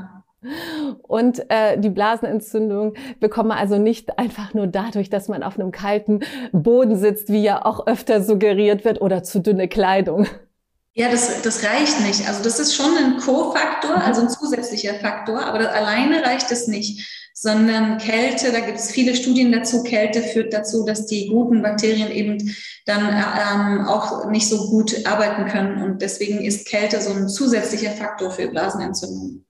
Und 1.03 1.49
äh, 1.49 1.79
die 1.79 1.89
Blasenentzündung 1.89 2.95
bekommt 3.21 3.49
man 3.49 3.57
also 3.57 3.77
nicht 3.77 4.19
einfach 4.19 4.53
nur 4.53 4.67
dadurch, 4.67 5.09
dass 5.09 5.29
man 5.29 5.41
auf 5.41 5.57
einem 5.57 5.71
kalten 5.71 6.19
Boden 6.51 6.97
sitzt, 6.97 7.29
wie 7.29 7.41
ja 7.41 7.65
auch 7.65 7.87
öfter 7.87 8.21
suggeriert 8.21 8.83
wird, 8.83 9.01
oder 9.01 9.23
zu 9.23 9.39
dünne 9.39 9.69
Kleidung. 9.69 10.27
Ja, 10.95 11.09
das, 11.09 11.41
das 11.41 11.63
reicht 11.63 12.01
nicht. 12.01 12.27
Also 12.27 12.43
das 12.43 12.59
ist 12.59 12.75
schon 12.75 12.95
ein 12.97 13.17
Co-Faktor, 13.17 13.95
also 14.03 14.21
ein 14.21 14.29
zusätzlicher 14.29 14.93
Faktor, 14.95 15.43
aber 15.43 15.71
alleine 15.71 16.23
reicht 16.23 16.51
es 16.51 16.67
nicht, 16.67 17.22
sondern 17.33 17.97
Kälte, 17.97 18.51
da 18.51 18.59
gibt 18.59 18.77
es 18.77 18.91
viele 18.91 19.15
Studien 19.15 19.51
dazu, 19.51 19.83
Kälte 19.83 20.21
führt 20.21 20.53
dazu, 20.53 20.85
dass 20.85 21.07
die 21.07 21.27
guten 21.27 21.61
Bakterien 21.61 22.11
eben 22.11 22.55
dann 22.85 23.01
ähm, 23.01 23.85
auch 23.87 24.29
nicht 24.29 24.47
so 24.47 24.69
gut 24.69 25.05
arbeiten 25.05 25.45
können 25.45 25.81
und 25.81 26.01
deswegen 26.01 26.41
ist 26.41 26.67
Kälte 26.67 27.01
so 27.01 27.11
ein 27.11 27.27
zusätzlicher 27.27 27.91
Faktor 27.91 28.31
für 28.31 28.47
Blasenentzündungen. 28.47 29.45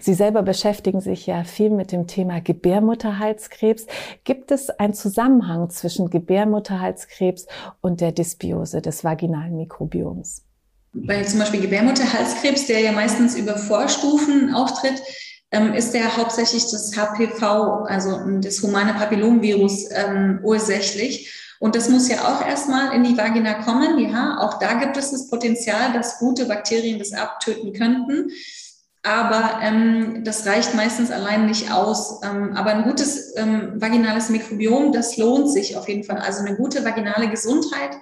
Sie 0.00 0.14
selber 0.14 0.42
beschäftigen 0.42 1.00
sich 1.00 1.26
ja 1.26 1.44
viel 1.44 1.70
mit 1.70 1.92
dem 1.92 2.06
Thema 2.06 2.40
Gebärmutterhalskrebs. 2.40 3.86
Gibt 4.24 4.50
es 4.50 4.70
einen 4.70 4.94
Zusammenhang 4.94 5.70
zwischen 5.70 6.10
Gebärmutterhalskrebs 6.10 7.46
und 7.80 8.00
der 8.00 8.12
Dysbiose 8.12 8.82
des 8.82 9.04
vaginalen 9.04 9.56
Mikrobioms? 9.56 10.42
Bei 10.94 11.22
zum 11.22 11.38
Beispiel 11.38 11.60
Gebärmutterhalskrebs, 11.60 12.66
der 12.66 12.80
ja 12.80 12.92
meistens 12.92 13.36
über 13.36 13.56
Vorstufen 13.56 14.54
auftritt, 14.54 15.02
ähm, 15.52 15.74
ist 15.74 15.92
der 15.92 16.16
hauptsächlich 16.16 16.64
das 16.70 16.96
HPV, 16.96 17.84
also 17.84 18.20
das 18.40 18.62
humane 18.62 18.94
Papillomvirus, 18.94 19.90
ähm, 19.90 20.40
ursächlich. 20.42 21.30
Und 21.60 21.76
das 21.76 21.88
muss 21.88 22.08
ja 22.08 22.24
auch 22.24 22.44
erstmal 22.44 22.92
in 22.96 23.04
die 23.04 23.16
Vagina 23.16 23.54
kommen. 23.62 23.98
Ja, 23.98 24.38
auch 24.40 24.58
da 24.58 24.74
gibt 24.74 24.96
es 24.96 25.12
das 25.12 25.28
Potenzial, 25.28 25.92
dass 25.92 26.18
gute 26.18 26.46
Bakterien 26.46 26.98
das 26.98 27.12
abtöten 27.12 27.72
könnten. 27.72 28.30
Aber 29.04 29.60
ähm, 29.62 30.24
das 30.24 30.46
reicht 30.46 30.74
meistens 30.74 31.10
allein 31.10 31.46
nicht 31.46 31.70
aus. 31.70 32.20
Ähm, 32.24 32.56
aber 32.56 32.70
ein 32.70 32.84
gutes 32.84 33.36
ähm, 33.36 33.80
vaginales 33.80 34.28
Mikrobiom, 34.28 34.92
das 34.92 35.16
lohnt 35.16 35.50
sich 35.50 35.76
auf 35.76 35.88
jeden 35.88 36.04
Fall. 36.04 36.18
Also 36.18 36.40
eine 36.40 36.56
gute 36.56 36.84
vaginale 36.84 37.28
Gesundheit 37.28 37.96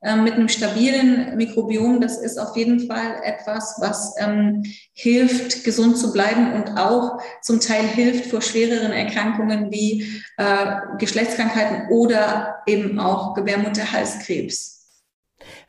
mit 0.00 0.34
einem 0.34 0.48
stabilen 0.48 1.36
Mikrobiom, 1.36 2.00
das 2.00 2.18
ist 2.18 2.38
auf 2.38 2.56
jeden 2.56 2.86
Fall 2.86 3.20
etwas, 3.24 3.76
was 3.80 4.14
ähm, 4.20 4.62
hilft, 4.92 5.64
gesund 5.64 5.98
zu 5.98 6.12
bleiben 6.12 6.52
und 6.52 6.78
auch 6.78 7.20
zum 7.42 7.58
Teil 7.58 7.82
hilft 7.84 8.26
vor 8.26 8.40
schwereren 8.40 8.92
Erkrankungen 8.92 9.72
wie 9.72 10.22
äh, 10.36 10.76
Geschlechtskrankheiten 10.98 11.88
oder 11.90 12.62
eben 12.66 13.00
auch 13.00 13.34
Gebärmutterhalskrebs. 13.34 14.78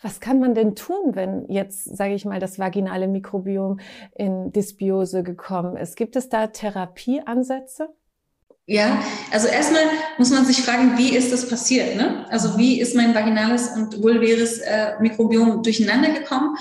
Was 0.01 0.19
kann 0.19 0.39
man 0.39 0.53
denn 0.53 0.75
tun, 0.75 1.15
wenn 1.15 1.45
jetzt, 1.49 1.83
sage 1.97 2.13
ich 2.13 2.23
mal, 2.25 2.39
das 2.39 2.59
vaginale 2.59 3.07
Mikrobiom 3.07 3.79
in 4.15 4.51
Dysbiose 4.51 5.23
gekommen 5.23 5.75
ist? 5.75 5.95
Gibt 5.95 6.15
es 6.15 6.29
da 6.29 6.47
Therapieansätze? 6.47 7.89
Ja, 8.71 9.03
also 9.31 9.47
erstmal 9.47 9.81
muss 10.19 10.29
man 10.29 10.45
sich 10.45 10.61
fragen, 10.61 10.95
wie 10.95 11.15
ist 11.15 11.33
das 11.33 11.49
passiert? 11.49 11.95
Ne? 11.95 12.27
Also 12.29 12.55
wie 12.55 12.79
ist 12.79 12.95
mein 12.95 13.15
vaginales 13.15 13.69
und 13.69 13.99
vulväres 14.03 14.59
äh, 14.59 14.91
Mikrobiom 14.99 15.63
durcheinander 15.63 16.11
gekommen? 16.11 16.55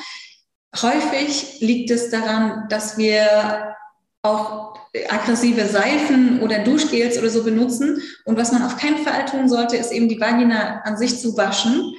Häufig 0.74 1.60
liegt 1.60 1.90
es 1.90 2.08
daran, 2.08 2.66
dass 2.70 2.96
wir 2.96 3.74
auch 4.22 4.78
aggressive 5.10 5.66
Seifen 5.66 6.40
oder 6.40 6.60
Duschgels 6.60 7.18
oder 7.18 7.28
so 7.28 7.44
benutzen. 7.44 8.00
Und 8.24 8.38
was 8.38 8.52
man 8.52 8.62
auf 8.62 8.78
keinen 8.78 9.04
Fall 9.04 9.26
tun 9.26 9.46
sollte, 9.46 9.76
ist 9.76 9.92
eben 9.92 10.08
die 10.08 10.18
Vagina 10.18 10.80
an 10.84 10.96
sich 10.96 11.20
zu 11.20 11.36
waschen 11.36 11.94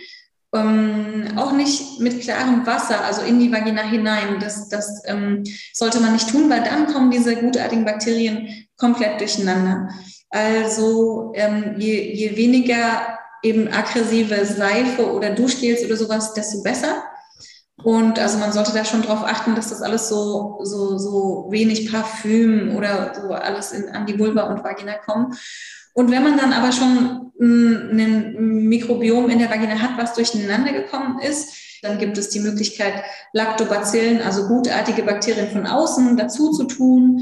ähm, 0.53 1.25
auch 1.36 1.51
nicht 1.51 2.00
mit 2.00 2.22
klarem 2.22 2.65
Wasser, 2.65 3.03
also 3.03 3.22
in 3.22 3.39
die 3.39 3.51
Vagina 3.51 3.82
hinein. 3.82 4.39
Das, 4.39 4.70
das 4.70 5.03
ähm, 5.06 5.44
sollte 5.74 6.00
man 6.00 6.13
nicht 6.13 6.29
tun, 6.29 6.50
weil 6.50 6.63
dann 6.63 6.88
kommen 6.88 7.12
diese 7.12 7.36
gutartigen 7.36 7.86
Bakterien 7.86 8.68
komplett 8.77 9.20
durcheinander. 9.20 9.89
Also 10.29 11.32
ähm, 11.36 11.75
je, 11.77 12.13
je 12.13 12.36
weniger 12.36 13.20
eben 13.44 13.68
aggressive 13.68 14.46
Seife 14.46 15.13
oder 15.13 15.32
Duschgels 15.32 15.84
oder 15.86 15.96
sowas, 15.96 16.34
desto 16.34 16.62
besser. 16.62 17.03
Und 17.84 18.20
also 18.20 18.38
man 18.39 18.51
sollte 18.51 18.74
da 18.74 18.84
schon 18.84 19.03
drauf 19.03 19.24
achten, 19.24 19.56
dass 19.56 19.70
das 19.70 19.82
alles 19.82 20.10
so, 20.10 20.60
so, 20.63 20.98
so 20.98 21.48
wenig 21.50 21.89
Parfüm 21.89 22.75
oder 22.75 23.13
so 23.15 23.34
alles 23.34 23.72
in, 23.72 23.89
an 23.89 24.06
die 24.06 24.20
Vulva 24.20 24.44
und 24.44 24.63
Vagina 24.63 24.96
kommt. 24.98 25.38
Und 25.93 26.12
wenn 26.12 26.24
man 26.24 26.38
dann 26.38 26.53
aber 26.53 26.72
schon 26.72 27.31
ein 27.41 28.67
Mikrobiom 28.67 29.29
in 29.29 29.39
der 29.39 29.50
Vagina 29.50 29.79
hat, 29.79 29.98
was 29.98 30.13
durcheinander 30.13 30.74
gekommen 30.74 31.19
ist, 31.19 31.53
dann 31.81 31.98
gibt 31.98 32.17
es 32.17 32.29
die 32.29 32.41
Möglichkeit, 32.41 33.03
Lactobacillen, 33.31 34.22
also 34.22 34.48
gutartige 34.48 35.03
Bakterien 35.03 35.50
von 35.50 35.65
außen 35.65 36.17
dazu 36.17 36.51
zu 36.51 36.65
tun. 36.65 37.22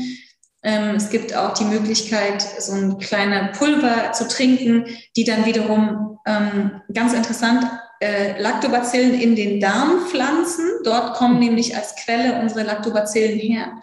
Ähm, 0.64 0.96
es 0.96 1.10
gibt 1.10 1.36
auch 1.36 1.54
die 1.54 1.66
Möglichkeit, 1.66 2.42
so 2.42 2.74
ein 2.74 2.98
kleiner 2.98 3.50
Pulver 3.50 4.12
zu 4.14 4.28
trinken, 4.28 4.86
die 5.16 5.24
dann 5.24 5.46
wiederum 5.46 6.18
ähm, 6.26 6.82
ganz 6.92 7.14
interessant 7.14 7.66
äh, 8.00 8.42
Lactobacillen 8.42 9.14
in 9.14 9.36
den 9.36 9.60
Darm 9.60 10.08
pflanzen. 10.08 10.66
Dort 10.84 11.16
kommen 11.16 11.40
nämlich 11.40 11.76
als 11.76 11.96
Quelle 11.96 12.42
unsere 12.42 12.64
Lactobacillen 12.64 13.38
her. 13.40 13.80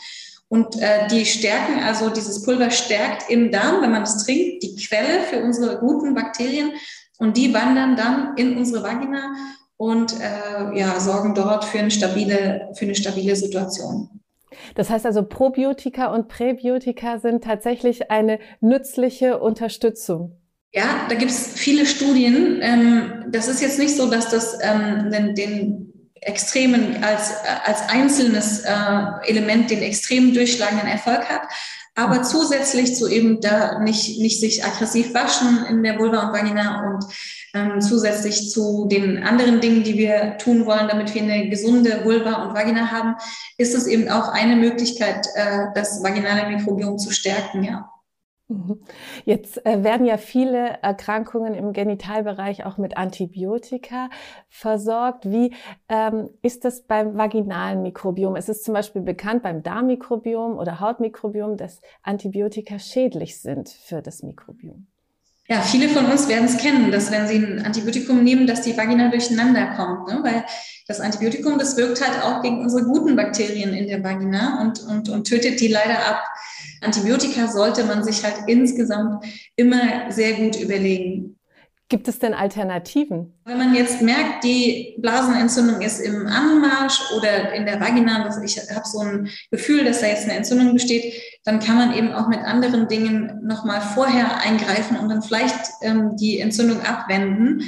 Und 0.48 0.80
äh, 0.80 1.08
die 1.08 1.24
stärken, 1.24 1.82
also 1.82 2.10
dieses 2.10 2.42
Pulver 2.42 2.70
stärkt 2.70 3.30
im 3.30 3.50
Darm, 3.50 3.82
wenn 3.82 3.90
man 3.90 4.02
es 4.02 4.24
trinkt, 4.24 4.62
die 4.62 4.76
Quelle 4.76 5.22
für 5.22 5.42
unsere 5.42 5.78
guten 5.78 6.14
Bakterien. 6.14 6.72
Und 7.18 7.36
die 7.36 7.54
wandern 7.54 7.96
dann 7.96 8.36
in 8.36 8.56
unsere 8.56 8.82
Vagina 8.82 9.34
und 9.76 10.14
äh, 10.20 10.78
ja, 10.78 10.98
sorgen 11.00 11.34
dort 11.34 11.64
für 11.64 11.78
eine 11.78 11.90
stabile, 11.90 12.70
für 12.74 12.84
eine 12.84 12.94
stabile 12.94 13.36
Situation. 13.36 14.20
Das 14.74 14.90
heißt 14.90 15.06
also, 15.06 15.22
Probiotika 15.24 16.06
und 16.06 16.28
Präbiotika 16.28 17.18
sind 17.18 17.44
tatsächlich 17.44 18.10
eine 18.10 18.38
nützliche 18.60 19.38
Unterstützung. 19.38 20.40
Ja, 20.72 21.06
da 21.08 21.14
gibt 21.14 21.30
es 21.30 21.52
viele 21.54 21.86
Studien. 21.86 22.58
Ähm, 22.60 23.26
das 23.28 23.48
ist 23.48 23.62
jetzt 23.62 23.78
nicht 23.78 23.96
so, 23.96 24.10
dass 24.10 24.30
das 24.30 24.58
ähm, 24.60 25.10
den, 25.10 25.34
den 25.34 25.93
extremen, 26.24 27.02
als, 27.04 27.32
als 27.64 27.88
einzelnes 27.88 28.60
äh, 28.60 28.70
Element 29.26 29.70
den 29.70 29.82
extremen 29.82 30.34
durchschlagenden 30.34 30.88
Erfolg 30.88 31.28
hat. 31.28 31.42
Aber 31.96 32.24
zusätzlich 32.24 32.96
zu 32.96 33.08
eben 33.08 33.40
da 33.40 33.78
nicht, 33.78 34.18
nicht 34.18 34.40
sich 34.40 34.64
aggressiv 34.64 35.14
waschen 35.14 35.64
in 35.68 35.84
der 35.84 35.96
Vulva 35.96 36.26
und 36.26 36.32
Vagina 36.32 36.88
und 36.88 37.04
ähm, 37.54 37.80
zusätzlich 37.80 38.50
zu 38.50 38.88
den 38.90 39.22
anderen 39.22 39.60
Dingen, 39.60 39.84
die 39.84 39.96
wir 39.96 40.36
tun 40.38 40.66
wollen, 40.66 40.88
damit 40.88 41.14
wir 41.14 41.22
eine 41.22 41.48
gesunde 41.48 42.04
Vulva 42.04 42.42
und 42.42 42.54
Vagina 42.54 42.90
haben, 42.90 43.14
ist 43.58 43.76
es 43.76 43.86
eben 43.86 44.08
auch 44.08 44.28
eine 44.28 44.56
Möglichkeit, 44.56 45.28
äh, 45.36 45.66
das 45.76 46.02
vaginale 46.02 46.48
Mikrobiom 46.48 46.98
zu 46.98 47.12
stärken, 47.12 47.62
ja. 47.62 47.93
Mhm. 48.48 48.80
Jetzt 49.24 49.64
äh, 49.64 49.82
werden 49.82 50.04
ja 50.04 50.18
viele 50.18 50.82
Erkrankungen 50.82 51.54
im 51.54 51.72
Genitalbereich 51.72 52.66
auch 52.66 52.76
mit 52.76 52.96
Antibiotika 52.96 54.10
versorgt. 54.48 55.30
Wie 55.30 55.54
ähm, 55.88 56.28
ist 56.42 56.64
das 56.64 56.82
beim 56.82 57.16
vaginalen 57.16 57.82
Mikrobiom? 57.82 58.36
Es 58.36 58.50
ist 58.50 58.64
zum 58.64 58.74
Beispiel 58.74 59.00
bekannt 59.00 59.42
beim 59.42 59.62
Darmmikrobiom 59.62 60.58
oder 60.58 60.80
Hautmikrobiom, 60.80 61.56
dass 61.56 61.80
Antibiotika 62.02 62.78
schädlich 62.78 63.40
sind 63.40 63.70
für 63.70 64.02
das 64.02 64.22
Mikrobiom. 64.22 64.88
Ja, 65.46 65.60
viele 65.60 65.90
von 65.90 66.06
uns 66.06 66.26
werden 66.28 66.46
es 66.46 66.56
kennen, 66.56 66.90
dass 66.90 67.10
wenn 67.10 67.26
sie 67.26 67.36
ein 67.36 67.64
Antibiotikum 67.66 68.24
nehmen, 68.24 68.46
dass 68.46 68.62
die 68.62 68.76
Vagina 68.76 69.10
durcheinander 69.10 69.74
kommt. 69.76 70.08
Ne? 70.08 70.20
Weil 70.22 70.44
das 70.86 71.00
Antibiotikum, 71.00 71.58
das 71.58 71.76
wirkt 71.76 72.00
halt 72.06 72.22
auch 72.22 72.42
gegen 72.42 72.60
unsere 72.62 72.84
guten 72.84 73.14
Bakterien 73.14 73.74
in 73.74 73.86
der 73.86 74.02
Vagina 74.02 74.62
und, 74.62 74.80
und, 74.80 75.08
und 75.10 75.26
tötet 75.26 75.60
die 75.60 75.68
leider 75.68 75.98
ab. 76.06 76.24
Antibiotika 76.84 77.48
sollte 77.48 77.84
man 77.84 78.04
sich 78.04 78.24
halt 78.24 78.36
insgesamt 78.46 79.24
immer 79.56 80.10
sehr 80.10 80.34
gut 80.34 80.60
überlegen. 80.60 81.34
Gibt 81.90 82.08
es 82.08 82.18
denn 82.18 82.32
Alternativen? 82.32 83.34
Wenn 83.44 83.58
man 83.58 83.74
jetzt 83.74 84.00
merkt, 84.00 84.42
die 84.42 84.96
Blasenentzündung 84.98 85.82
ist 85.82 86.00
im 86.00 86.26
Anmarsch 86.26 86.98
oder 87.16 87.52
in 87.52 87.66
der 87.66 87.78
Vagina, 87.78 88.24
dass 88.24 88.42
ich 88.42 88.58
habe 88.58 88.86
so 88.86 89.00
ein 89.00 89.28
Gefühl, 89.50 89.84
dass 89.84 90.00
da 90.00 90.06
jetzt 90.06 90.24
eine 90.24 90.32
Entzündung 90.32 90.72
besteht, 90.72 91.12
dann 91.44 91.60
kann 91.60 91.76
man 91.76 91.94
eben 91.94 92.12
auch 92.12 92.26
mit 92.28 92.40
anderen 92.40 92.88
Dingen 92.88 93.38
nochmal 93.44 93.82
vorher 93.82 94.40
eingreifen 94.40 94.96
und 94.96 95.10
dann 95.10 95.22
vielleicht 95.22 95.54
ähm, 95.82 96.16
die 96.16 96.40
Entzündung 96.40 96.80
abwenden. 96.80 97.62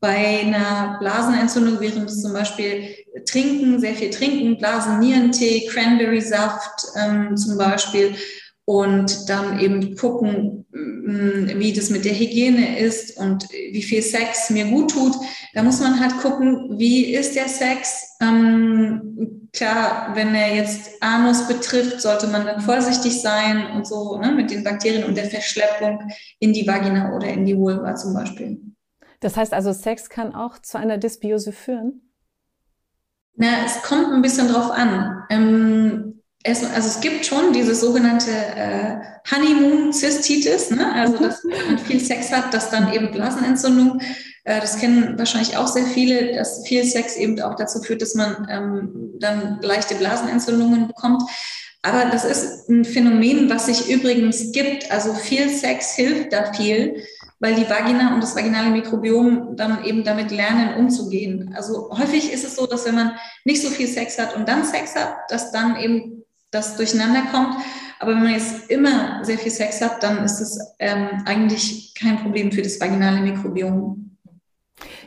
Bei 0.00 0.40
einer 0.40 0.98
Blasenentzündung 1.00 1.80
wären 1.80 2.04
es 2.04 2.20
zum 2.20 2.34
Beispiel 2.34 2.94
Trinken, 3.24 3.80
sehr 3.80 3.94
viel 3.94 4.10
Trinken, 4.10 4.58
Blasennierentee, 4.58 5.66
Cranberry-Saft 5.68 6.88
ähm, 6.96 7.36
zum 7.36 7.56
Beispiel 7.56 8.14
und 8.64 9.28
dann 9.28 9.58
eben 9.58 9.96
gucken, 9.96 10.66
mm, 10.70 11.58
wie 11.58 11.72
das 11.72 11.90
mit 11.90 12.04
der 12.04 12.14
Hygiene 12.14 12.78
ist 12.78 13.18
und 13.18 13.48
wie 13.50 13.82
viel 13.82 14.02
Sex 14.02 14.50
mir 14.50 14.66
gut 14.66 14.92
tut. 14.92 15.14
Da 15.54 15.62
muss 15.62 15.80
man 15.80 15.98
halt 15.98 16.16
gucken, 16.18 16.78
wie 16.78 17.14
ist 17.14 17.34
der 17.34 17.48
Sex. 17.48 18.16
Ähm, 18.20 19.48
klar, 19.52 20.12
wenn 20.14 20.34
er 20.34 20.54
jetzt 20.54 21.02
Anus 21.02 21.48
betrifft, 21.48 22.00
sollte 22.00 22.28
man 22.28 22.46
dann 22.46 22.60
vorsichtig 22.60 23.20
sein 23.20 23.72
und 23.72 23.86
so 23.86 24.18
ne, 24.18 24.32
mit 24.32 24.50
den 24.50 24.62
Bakterien 24.62 25.04
und 25.04 25.16
der 25.16 25.28
Verschleppung 25.28 26.10
in 26.38 26.52
die 26.52 26.66
Vagina 26.66 27.14
oder 27.14 27.26
in 27.28 27.44
die 27.44 27.56
Vulva 27.56 27.96
zum 27.96 28.14
Beispiel. 28.14 28.60
Das 29.20 29.36
heißt 29.36 29.52
also, 29.52 29.72
Sex 29.72 30.08
kann 30.08 30.34
auch 30.34 30.58
zu 30.58 30.78
einer 30.78 30.98
Dysbiose 30.98 31.52
führen? 31.52 32.02
Na, 33.34 33.64
es 33.64 33.82
kommt 33.82 34.12
ein 34.12 34.22
bisschen 34.22 34.48
drauf 34.48 34.70
an. 34.70 35.24
Ähm, 35.30 36.21
es, 36.44 36.64
also 36.64 36.88
es 36.88 37.00
gibt 37.00 37.24
schon 37.24 37.52
diese 37.52 37.74
sogenannte 37.74 38.30
äh, 38.30 38.96
Honeymoon-Zystitis, 39.30 40.70
ne? 40.70 40.92
also 40.92 41.16
mhm. 41.18 41.22
dass 41.22 41.44
man 41.44 41.78
viel 41.78 42.00
Sex 42.00 42.32
hat, 42.32 42.52
dass 42.52 42.70
dann 42.70 42.92
eben 42.92 43.12
Blasenentzündung, 43.12 44.00
äh, 44.44 44.60
das 44.60 44.78
kennen 44.78 45.18
wahrscheinlich 45.18 45.56
auch 45.56 45.68
sehr 45.68 45.86
viele, 45.86 46.34
dass 46.34 46.66
viel 46.66 46.84
Sex 46.84 47.16
eben 47.16 47.40
auch 47.40 47.56
dazu 47.56 47.80
führt, 47.80 48.02
dass 48.02 48.14
man 48.14 48.48
ähm, 48.50 49.14
dann 49.20 49.60
leichte 49.62 49.94
Blasenentzündungen 49.94 50.88
bekommt. 50.88 51.22
Aber 51.82 52.06
das 52.10 52.24
ist 52.24 52.68
ein 52.68 52.84
Phänomen, 52.84 53.50
was 53.50 53.66
sich 53.66 53.90
übrigens 53.90 54.52
gibt. 54.52 54.90
Also 54.92 55.14
viel 55.14 55.48
Sex 55.48 55.94
hilft 55.94 56.32
da 56.32 56.52
viel 56.52 57.02
weil 57.42 57.56
die 57.56 57.68
Vagina 57.68 58.14
und 58.14 58.22
das 58.22 58.36
vaginale 58.36 58.70
Mikrobiom 58.70 59.56
dann 59.56 59.84
eben 59.84 60.04
damit 60.04 60.30
lernen, 60.30 60.74
umzugehen. 60.76 61.52
Also 61.56 61.90
häufig 61.90 62.32
ist 62.32 62.44
es 62.44 62.54
so, 62.54 62.68
dass 62.68 62.86
wenn 62.86 62.94
man 62.94 63.16
nicht 63.44 63.60
so 63.60 63.68
viel 63.68 63.88
Sex 63.88 64.16
hat 64.16 64.36
und 64.36 64.48
dann 64.48 64.64
Sex 64.64 64.94
hat, 64.94 65.12
dass 65.28 65.50
dann 65.50 65.76
eben 65.76 66.22
das 66.52 66.76
durcheinander 66.76 67.22
kommt. 67.32 67.56
Aber 67.98 68.12
wenn 68.12 68.22
man 68.22 68.32
jetzt 68.32 68.70
immer 68.70 69.24
sehr 69.24 69.38
viel 69.38 69.50
Sex 69.50 69.80
hat, 69.80 70.02
dann 70.02 70.24
ist 70.24 70.40
es 70.40 70.58
ähm, 70.78 71.22
eigentlich 71.24 71.94
kein 71.94 72.18
Problem 72.18 72.52
für 72.52 72.62
das 72.62 72.80
vaginale 72.80 73.20
Mikrobiom. 73.20 74.18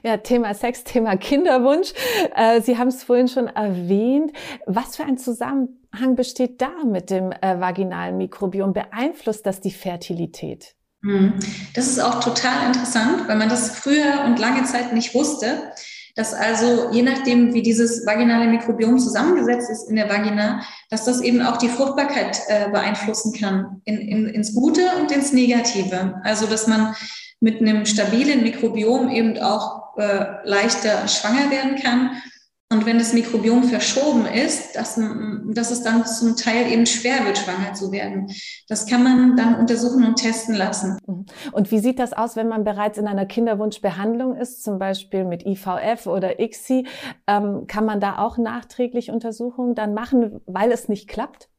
Ja, 0.04 0.18
Thema 0.18 0.54
Sex, 0.54 0.84
Thema 0.84 1.18
Kinderwunsch. 1.18 1.94
Äh, 2.36 2.62
Sie 2.62 2.78
haben 2.78 2.88
es 2.88 3.04
vorhin 3.04 3.28
schon 3.28 3.48
erwähnt. 3.48 4.32
Was 4.66 4.96
für 4.96 5.04
ein 5.04 5.18
Zusammenhang 5.18 6.16
besteht 6.16 6.62
da 6.62 6.72
mit 6.86 7.10
dem 7.10 7.32
äh, 7.32 7.60
vaginalen 7.60 8.18
Mikrobiom? 8.18 8.74
Beeinflusst 8.74 9.46
das 9.46 9.62
die 9.62 9.72
Fertilität? 9.72 10.76
Hm. 11.04 11.34
Das 11.74 11.88
ist 11.88 12.00
auch 12.00 12.20
total 12.20 12.68
interessant, 12.68 13.28
weil 13.28 13.38
man 13.38 13.50
das 13.50 13.72
früher 13.78 14.24
und 14.26 14.40
lange 14.40 14.64
Zeit 14.64 14.94
nicht 14.94 15.14
wusste, 15.14 15.72
dass 16.16 16.34
also 16.34 16.90
je 16.92 17.02
nachdem, 17.02 17.54
wie 17.54 17.62
dieses 17.62 18.06
vaginale 18.06 18.48
Mikrobiom 18.48 18.98
zusammengesetzt 18.98 19.70
ist 19.70 19.90
in 19.90 19.98
der 19.98 20.10
Vagina, 20.10 20.62
dass 20.90 21.06
das 21.06 21.22
eben 21.22 21.42
auch 21.42 21.58
die 21.58 21.70
Fruchtbarkeit 21.70 22.40
äh, 22.48 22.70
beeinflussen 22.70 23.34
kann, 23.34 23.82
in, 23.86 23.98
in, 23.98 24.28
ins 24.28 24.54
Gute 24.56 24.82
und 25.00 25.12
ins 25.12 25.34
Negative. 25.34 26.22
Also 26.24 26.48
dass 26.48 26.68
man 26.68 26.96
mit 27.42 27.60
einem 27.60 27.86
stabilen 27.86 28.44
Mikrobiom 28.44 29.10
eben 29.10 29.38
auch 29.40 29.98
äh, 29.98 30.26
leichter 30.46 31.08
schwanger 31.08 31.52
werden 31.52 31.76
kann 31.76 32.12
und 32.76 32.86
wenn 32.86 32.98
das 32.98 33.14
Mikrobiom 33.14 33.64
verschoben 33.64 34.26
ist, 34.26 34.76
dass, 34.76 35.00
dass 35.46 35.72
es 35.72 35.82
dann 35.82 36.06
zum 36.06 36.36
Teil 36.36 36.72
eben 36.72 36.86
schwer 36.86 37.26
wird, 37.26 37.38
schwanger 37.38 37.74
zu 37.74 37.92
werden. 37.92 38.32
Das 38.68 38.86
kann 38.86 39.04
man 39.04 39.38
dann 39.38 39.56
untersuchen 39.56 40.06
und 40.06 40.18
testen 40.18 40.56
lassen. 40.56 40.98
Mhm. 41.08 41.26
Und 41.54 41.72
wie 41.72 41.80
sieht 41.80 42.00
das 42.00 42.14
aus, 42.14 42.36
wenn 42.36 42.48
man 42.48 42.64
bereits 42.64 42.98
in 42.98 43.08
einer 43.08 43.26
Kinderwunschbehandlung 43.26 44.36
ist, 44.36 44.64
zum 44.64 44.78
Beispiel 44.78 45.24
mit 45.24 45.46
IVF 45.46 46.06
oder 46.08 46.40
ICSI? 46.40 46.86
Ähm, 47.28 47.66
kann 47.68 47.86
man 47.86 48.00
da 48.00 48.20
auch 48.20 48.38
nachträglich 48.38 49.10
Untersuchungen 49.10 49.74
dann 49.74 49.94
machen, 49.94 50.42
weil 50.46 50.72
es 50.72 50.90
nicht 50.90 51.08
klappt? 51.08 51.50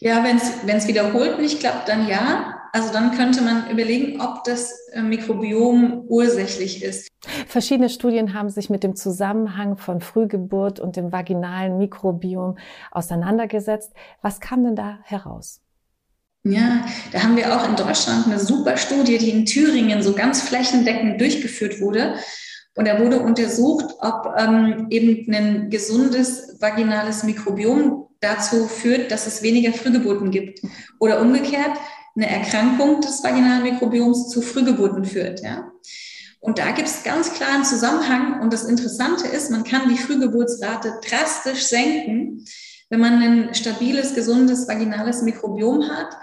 Ja, 0.00 0.24
wenn 0.24 0.76
es 0.76 0.88
wiederholt 0.88 1.38
nicht 1.38 1.60
klappt, 1.60 1.88
dann 1.88 2.08
ja. 2.08 2.56
Also 2.72 2.92
dann 2.92 3.10
könnte 3.12 3.42
man 3.42 3.68
überlegen, 3.68 4.20
ob 4.20 4.44
das 4.44 4.88
äh, 4.92 5.02
Mikrobiom 5.02 6.04
ursächlich 6.06 6.82
ist. 6.82 7.08
Verschiedene 7.46 7.90
Studien 7.90 8.32
haben 8.32 8.48
sich 8.48 8.70
mit 8.70 8.84
dem 8.84 8.94
Zusammenhang 8.94 9.76
von 9.76 10.00
Frühgeburt 10.00 10.80
und 10.80 10.96
dem 10.96 11.12
vaginalen 11.12 11.78
Mikrobiom 11.78 12.56
auseinandergesetzt. 12.92 13.92
Was 14.22 14.40
kam 14.40 14.64
denn 14.64 14.76
da 14.76 15.00
heraus? 15.02 15.60
Ja, 16.44 16.86
da 17.12 17.22
haben 17.22 17.36
wir 17.36 17.54
auch 17.54 17.68
in 17.68 17.76
Deutschland 17.76 18.26
eine 18.26 18.38
super 18.38 18.78
Studie, 18.78 19.18
die 19.18 19.30
in 19.30 19.44
Thüringen 19.44 20.02
so 20.02 20.14
ganz 20.14 20.40
flächendeckend 20.40 21.20
durchgeführt 21.20 21.80
wurde. 21.80 22.14
Und 22.76 22.86
da 22.88 22.98
wurde 23.00 23.20
untersucht, 23.20 23.94
ob 23.98 24.32
ähm, 24.38 24.86
eben 24.88 25.34
ein 25.34 25.70
gesundes 25.70 26.56
vaginales 26.60 27.24
Mikrobiom 27.24 27.99
dazu 28.20 28.66
führt, 28.66 29.10
dass 29.10 29.26
es 29.26 29.42
weniger 29.42 29.72
Frühgeburten 29.72 30.30
gibt. 30.30 30.60
Oder 30.98 31.20
umgekehrt, 31.20 31.72
eine 32.16 32.28
Erkrankung 32.28 33.00
des 33.00 33.22
vaginalen 33.22 33.62
Mikrobioms 33.62 34.28
zu 34.28 34.42
Frühgeburten 34.42 35.04
führt. 35.04 35.42
Ja? 35.42 35.70
Und 36.40 36.58
da 36.58 36.70
gibt 36.72 36.88
es 36.88 37.02
ganz 37.02 37.32
klaren 37.34 37.64
Zusammenhang. 37.64 38.40
Und 38.40 38.52
das 38.52 38.64
Interessante 38.64 39.28
ist, 39.28 39.50
man 39.50 39.64
kann 39.64 39.88
die 39.88 39.98
Frühgeburtsrate 39.98 41.00
drastisch 41.06 41.66
senken, 41.66 42.44
wenn 42.88 43.00
man 43.00 43.22
ein 43.22 43.54
stabiles, 43.54 44.14
gesundes 44.14 44.66
vaginales 44.66 45.22
Mikrobiom 45.22 45.88
hat. 45.88 46.16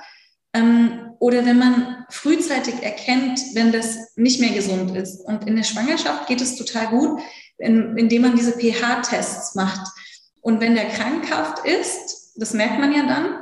Ähm, 0.54 1.12
oder 1.20 1.46
wenn 1.46 1.58
man 1.58 2.06
frühzeitig 2.10 2.84
erkennt, 2.84 3.40
wenn 3.54 3.72
das 3.72 4.16
nicht 4.16 4.40
mehr 4.40 4.52
gesund 4.52 4.96
ist. 4.96 5.22
Und 5.22 5.48
in 5.48 5.56
der 5.56 5.64
Schwangerschaft 5.64 6.28
geht 6.28 6.42
es 6.42 6.56
total 6.56 6.88
gut, 6.88 7.22
in, 7.58 7.98
indem 7.98 8.24
man 8.24 8.36
diese 8.36 8.52
pH-Tests 8.52 9.56
macht. 9.56 9.88
Und 10.48 10.62
wenn 10.62 10.76
der 10.76 10.86
krankhaft 10.86 11.66
ist, 11.66 12.32
das 12.38 12.54
merkt 12.54 12.80
man 12.80 12.94
ja 12.94 13.06
dann, 13.06 13.36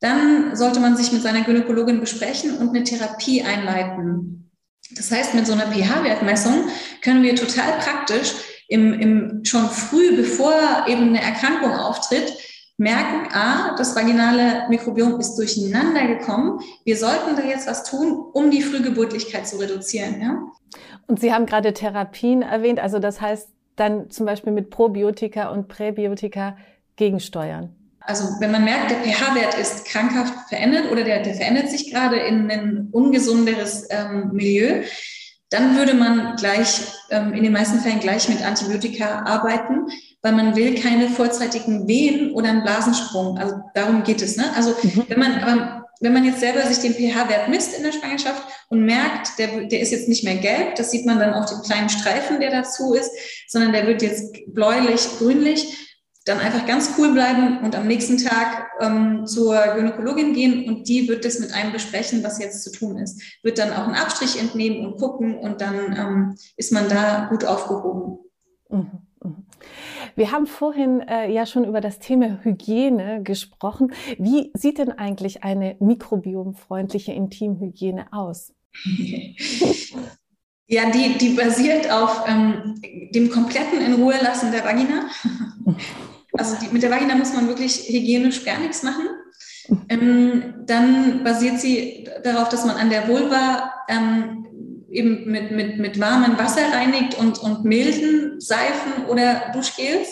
dann 0.00 0.54
sollte 0.54 0.80
man 0.80 0.94
sich 0.94 1.10
mit 1.10 1.22
seiner 1.22 1.40
Gynäkologin 1.40 1.98
besprechen 1.98 2.58
und 2.58 2.76
eine 2.76 2.84
Therapie 2.84 3.42
einleiten. 3.42 4.50
Das 4.94 5.10
heißt, 5.10 5.32
mit 5.32 5.46
so 5.46 5.54
einer 5.54 5.72
pH-Wertmessung 5.72 6.68
können 7.00 7.22
wir 7.22 7.36
total 7.36 7.78
praktisch 7.78 8.34
im, 8.68 8.92
im, 9.00 9.44
schon 9.46 9.66
früh, 9.70 10.14
bevor 10.14 10.52
eben 10.86 11.08
eine 11.08 11.22
Erkrankung 11.22 11.72
auftritt, 11.72 12.34
merken, 12.76 13.32
ah, 13.32 13.74
das 13.78 13.96
vaginale 13.96 14.68
Mikrobiom 14.68 15.18
ist 15.18 15.36
durcheinander 15.36 16.06
gekommen. 16.06 16.60
Wir 16.84 16.98
sollten 16.98 17.34
da 17.34 17.44
jetzt 17.44 17.66
was 17.66 17.84
tun, 17.84 18.12
um 18.34 18.50
die 18.50 18.60
Frühgeburtlichkeit 18.60 19.48
zu 19.48 19.56
reduzieren. 19.56 20.20
Ja? 20.20 20.42
Und 21.06 21.18
Sie 21.18 21.32
haben 21.32 21.46
gerade 21.46 21.72
Therapien 21.72 22.42
erwähnt, 22.42 22.78
also 22.78 22.98
das 22.98 23.22
heißt 23.22 23.55
dann 23.76 24.10
zum 24.10 24.26
Beispiel 24.26 24.52
mit 24.52 24.70
Probiotika 24.70 25.48
und 25.48 25.68
Präbiotika 25.68 26.56
gegensteuern. 26.96 27.74
Also 28.00 28.24
wenn 28.40 28.52
man 28.52 28.64
merkt, 28.64 28.90
der 28.90 28.98
pH-Wert 28.98 29.58
ist 29.58 29.84
krankhaft 29.86 30.48
verändert 30.48 30.90
oder 30.90 31.02
der, 31.02 31.22
der 31.22 31.34
verändert 31.34 31.68
sich 31.68 31.90
gerade 31.92 32.16
in 32.16 32.50
ein 32.50 32.88
ungesunderes 32.92 33.88
ähm, 33.90 34.30
Milieu, 34.32 34.82
dann 35.50 35.76
würde 35.76 35.94
man 35.94 36.36
gleich, 36.36 36.82
ähm, 37.10 37.32
in 37.32 37.42
den 37.42 37.52
meisten 37.52 37.80
Fällen 37.80 38.00
gleich 38.00 38.28
mit 38.28 38.44
Antibiotika 38.44 39.22
arbeiten, 39.22 39.88
weil 40.22 40.32
man 40.32 40.56
will 40.56 40.74
keine 40.76 41.08
vorzeitigen 41.08 41.86
Wehen 41.86 42.32
oder 42.32 42.48
einen 42.48 42.62
Blasensprung. 42.62 43.38
Also 43.38 43.56
darum 43.74 44.02
geht 44.02 44.22
es. 44.22 44.36
Ne? 44.36 44.44
Also 44.56 44.70
mhm. 44.82 45.04
wenn 45.08 45.18
man, 45.18 45.38
aber 45.40 45.85
wenn 46.00 46.12
man 46.12 46.24
jetzt 46.24 46.40
selber 46.40 46.62
sich 46.62 46.78
den 46.78 46.94
pH-Wert 46.94 47.48
misst 47.48 47.76
in 47.76 47.82
der 47.82 47.92
Schwangerschaft 47.92 48.42
und 48.68 48.84
merkt, 48.84 49.38
der, 49.38 49.64
der 49.64 49.80
ist 49.80 49.92
jetzt 49.92 50.08
nicht 50.08 50.24
mehr 50.24 50.36
gelb, 50.36 50.74
das 50.74 50.90
sieht 50.90 51.06
man 51.06 51.18
dann 51.18 51.34
auf 51.34 51.46
dem 51.46 51.62
kleinen 51.62 51.88
Streifen, 51.88 52.40
der 52.40 52.50
dazu 52.50 52.94
ist, 52.94 53.10
sondern 53.48 53.72
der 53.72 53.86
wird 53.86 54.02
jetzt 54.02 54.38
bläulich, 54.48 55.08
grünlich, 55.18 55.86
dann 56.26 56.40
einfach 56.40 56.66
ganz 56.66 56.90
cool 56.98 57.12
bleiben 57.12 57.60
und 57.60 57.76
am 57.76 57.86
nächsten 57.86 58.18
Tag 58.18 58.68
ähm, 58.80 59.26
zur 59.26 59.56
Gynäkologin 59.74 60.34
gehen 60.34 60.68
und 60.68 60.88
die 60.88 61.08
wird 61.08 61.24
das 61.24 61.38
mit 61.38 61.52
einem 61.54 61.72
besprechen, 61.72 62.24
was 62.24 62.40
jetzt 62.40 62.64
zu 62.64 62.72
tun 62.72 62.98
ist. 62.98 63.22
Wird 63.44 63.58
dann 63.58 63.72
auch 63.72 63.86
einen 63.86 63.94
Abstrich 63.94 64.38
entnehmen 64.40 64.84
und 64.84 64.98
gucken 64.98 65.38
und 65.38 65.60
dann 65.60 65.96
ähm, 65.96 66.34
ist 66.56 66.72
man 66.72 66.88
da 66.88 67.28
gut 67.30 67.44
aufgehoben. 67.44 68.18
Mhm. 68.68 69.05
Wir 70.14 70.32
haben 70.32 70.46
vorhin 70.46 71.00
äh, 71.00 71.30
ja 71.30 71.46
schon 71.46 71.64
über 71.64 71.80
das 71.80 71.98
Thema 71.98 72.42
Hygiene 72.42 73.22
gesprochen. 73.22 73.92
Wie 74.18 74.50
sieht 74.54 74.78
denn 74.78 74.92
eigentlich 74.92 75.44
eine 75.44 75.76
mikrobiomfreundliche 75.80 77.12
Intimhygiene 77.12 78.06
aus? 78.12 78.52
Ja, 80.68 80.90
die, 80.90 81.16
die 81.16 81.28
basiert 81.28 81.92
auf 81.92 82.24
ähm, 82.26 82.80
dem 83.14 83.30
kompletten 83.30 83.80
In 83.80 83.94
Ruhe 83.94 84.16
lassen 84.20 84.50
der 84.52 84.64
Vagina. 84.64 85.08
Also 86.38 86.56
die, 86.60 86.70
mit 86.70 86.82
der 86.82 86.90
Vagina 86.90 87.14
muss 87.14 87.32
man 87.32 87.48
wirklich 87.48 87.88
hygienisch 87.88 88.44
gar 88.44 88.58
nichts 88.58 88.82
machen. 88.82 89.06
Ähm, 89.88 90.54
dann 90.66 91.24
basiert 91.24 91.58
sie 91.60 92.06
darauf, 92.24 92.50
dass 92.50 92.66
man 92.66 92.76
an 92.76 92.90
der 92.90 93.08
Vulva 93.08 93.72
ähm, 93.88 94.46
eben 94.90 95.30
mit, 95.30 95.50
mit, 95.50 95.78
mit 95.78 96.00
warmem 96.00 96.38
Wasser 96.38 96.72
reinigt 96.72 97.18
und, 97.18 97.38
und 97.38 97.64
milden 97.64 98.40
Seifen 98.40 99.06
oder 99.08 99.50
Duschgels. 99.52 100.08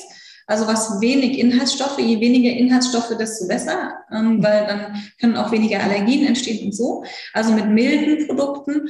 Also 0.46 0.66
was 0.66 1.00
wenig 1.00 1.38
Inhaltsstoffe, 1.38 1.98
je 1.98 2.20
weniger 2.20 2.50
Inhaltsstoffe, 2.50 3.16
desto 3.18 3.48
besser, 3.48 3.94
ähm, 4.12 4.42
weil 4.42 4.66
dann 4.66 5.02
können 5.18 5.36
auch 5.36 5.50
weniger 5.52 5.82
Allergien 5.82 6.26
entstehen 6.26 6.66
und 6.66 6.74
so. 6.74 7.02
Also 7.32 7.52
mit 7.52 7.68
milden 7.68 8.26
Produkten. 8.26 8.88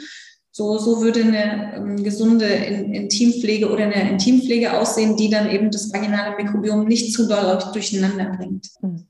So, 0.51 0.79
so 0.79 1.01
würde 1.01 1.20
eine 1.20 1.75
ähm, 1.77 2.05
gesunde 2.05 2.47
Intimpflege 2.47 3.70
oder 3.70 3.85
eine 3.85 4.11
Intimpflege 4.11 4.79
aussehen, 4.79 5.16
die 5.16 5.29
dann 5.29 5.51
eben 5.51 5.70
das 5.70 5.92
vaginale 5.92 6.37
Mikrobiom 6.37 6.85
nicht 6.85 7.12
zu 7.12 7.29
doll 7.29 7.59
durcheinander 7.73 8.37
bringt. 8.37 8.68
Hm. 8.81 9.05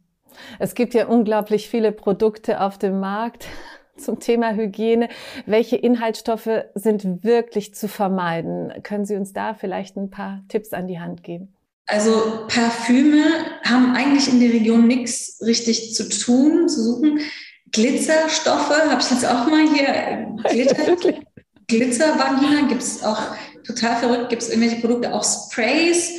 Es 0.58 0.74
gibt 0.74 0.94
ja 0.94 1.06
unglaublich 1.06 1.68
viele 1.68 1.92
Produkte 1.92 2.60
auf 2.60 2.78
dem 2.78 2.98
Markt 3.00 3.46
zum 3.96 4.20
Thema 4.20 4.54
Hygiene. 4.54 5.08
Welche 5.46 5.76
Inhaltsstoffe 5.76 6.64
sind 6.74 7.24
wirklich 7.24 7.74
zu 7.74 7.88
vermeiden? 7.88 8.72
Können 8.82 9.04
Sie 9.04 9.16
uns 9.16 9.32
da 9.32 9.54
vielleicht 9.54 9.96
ein 9.96 10.10
paar 10.10 10.42
Tipps 10.48 10.72
an 10.72 10.86
die 10.86 11.00
Hand 11.00 11.22
geben? 11.22 11.54
Also 11.86 12.46
Parfüme 12.48 13.24
haben 13.64 13.94
eigentlich 13.94 14.28
in 14.28 14.40
der 14.40 14.50
Region 14.50 14.86
nichts 14.86 15.40
richtig 15.44 15.94
zu 15.94 16.08
tun, 16.08 16.68
zu 16.68 16.82
suchen. 16.82 17.20
Glitzerstoffe 17.72 18.70
habe 18.70 19.00
ich 19.00 19.10
jetzt 19.10 19.26
auch 19.26 19.46
mal 19.46 19.68
hier. 19.68 20.28
Glitter, 20.48 21.20
Glitzervagina 21.66 22.68
gibt 22.68 22.82
es 22.82 23.02
auch 23.02 23.20
total 23.66 23.96
verrückt. 23.96 24.30
Gibt 24.30 24.42
es 24.42 24.48
irgendwelche 24.48 24.80
Produkte, 24.80 25.12
auch 25.12 25.24
Sprays, 25.24 26.12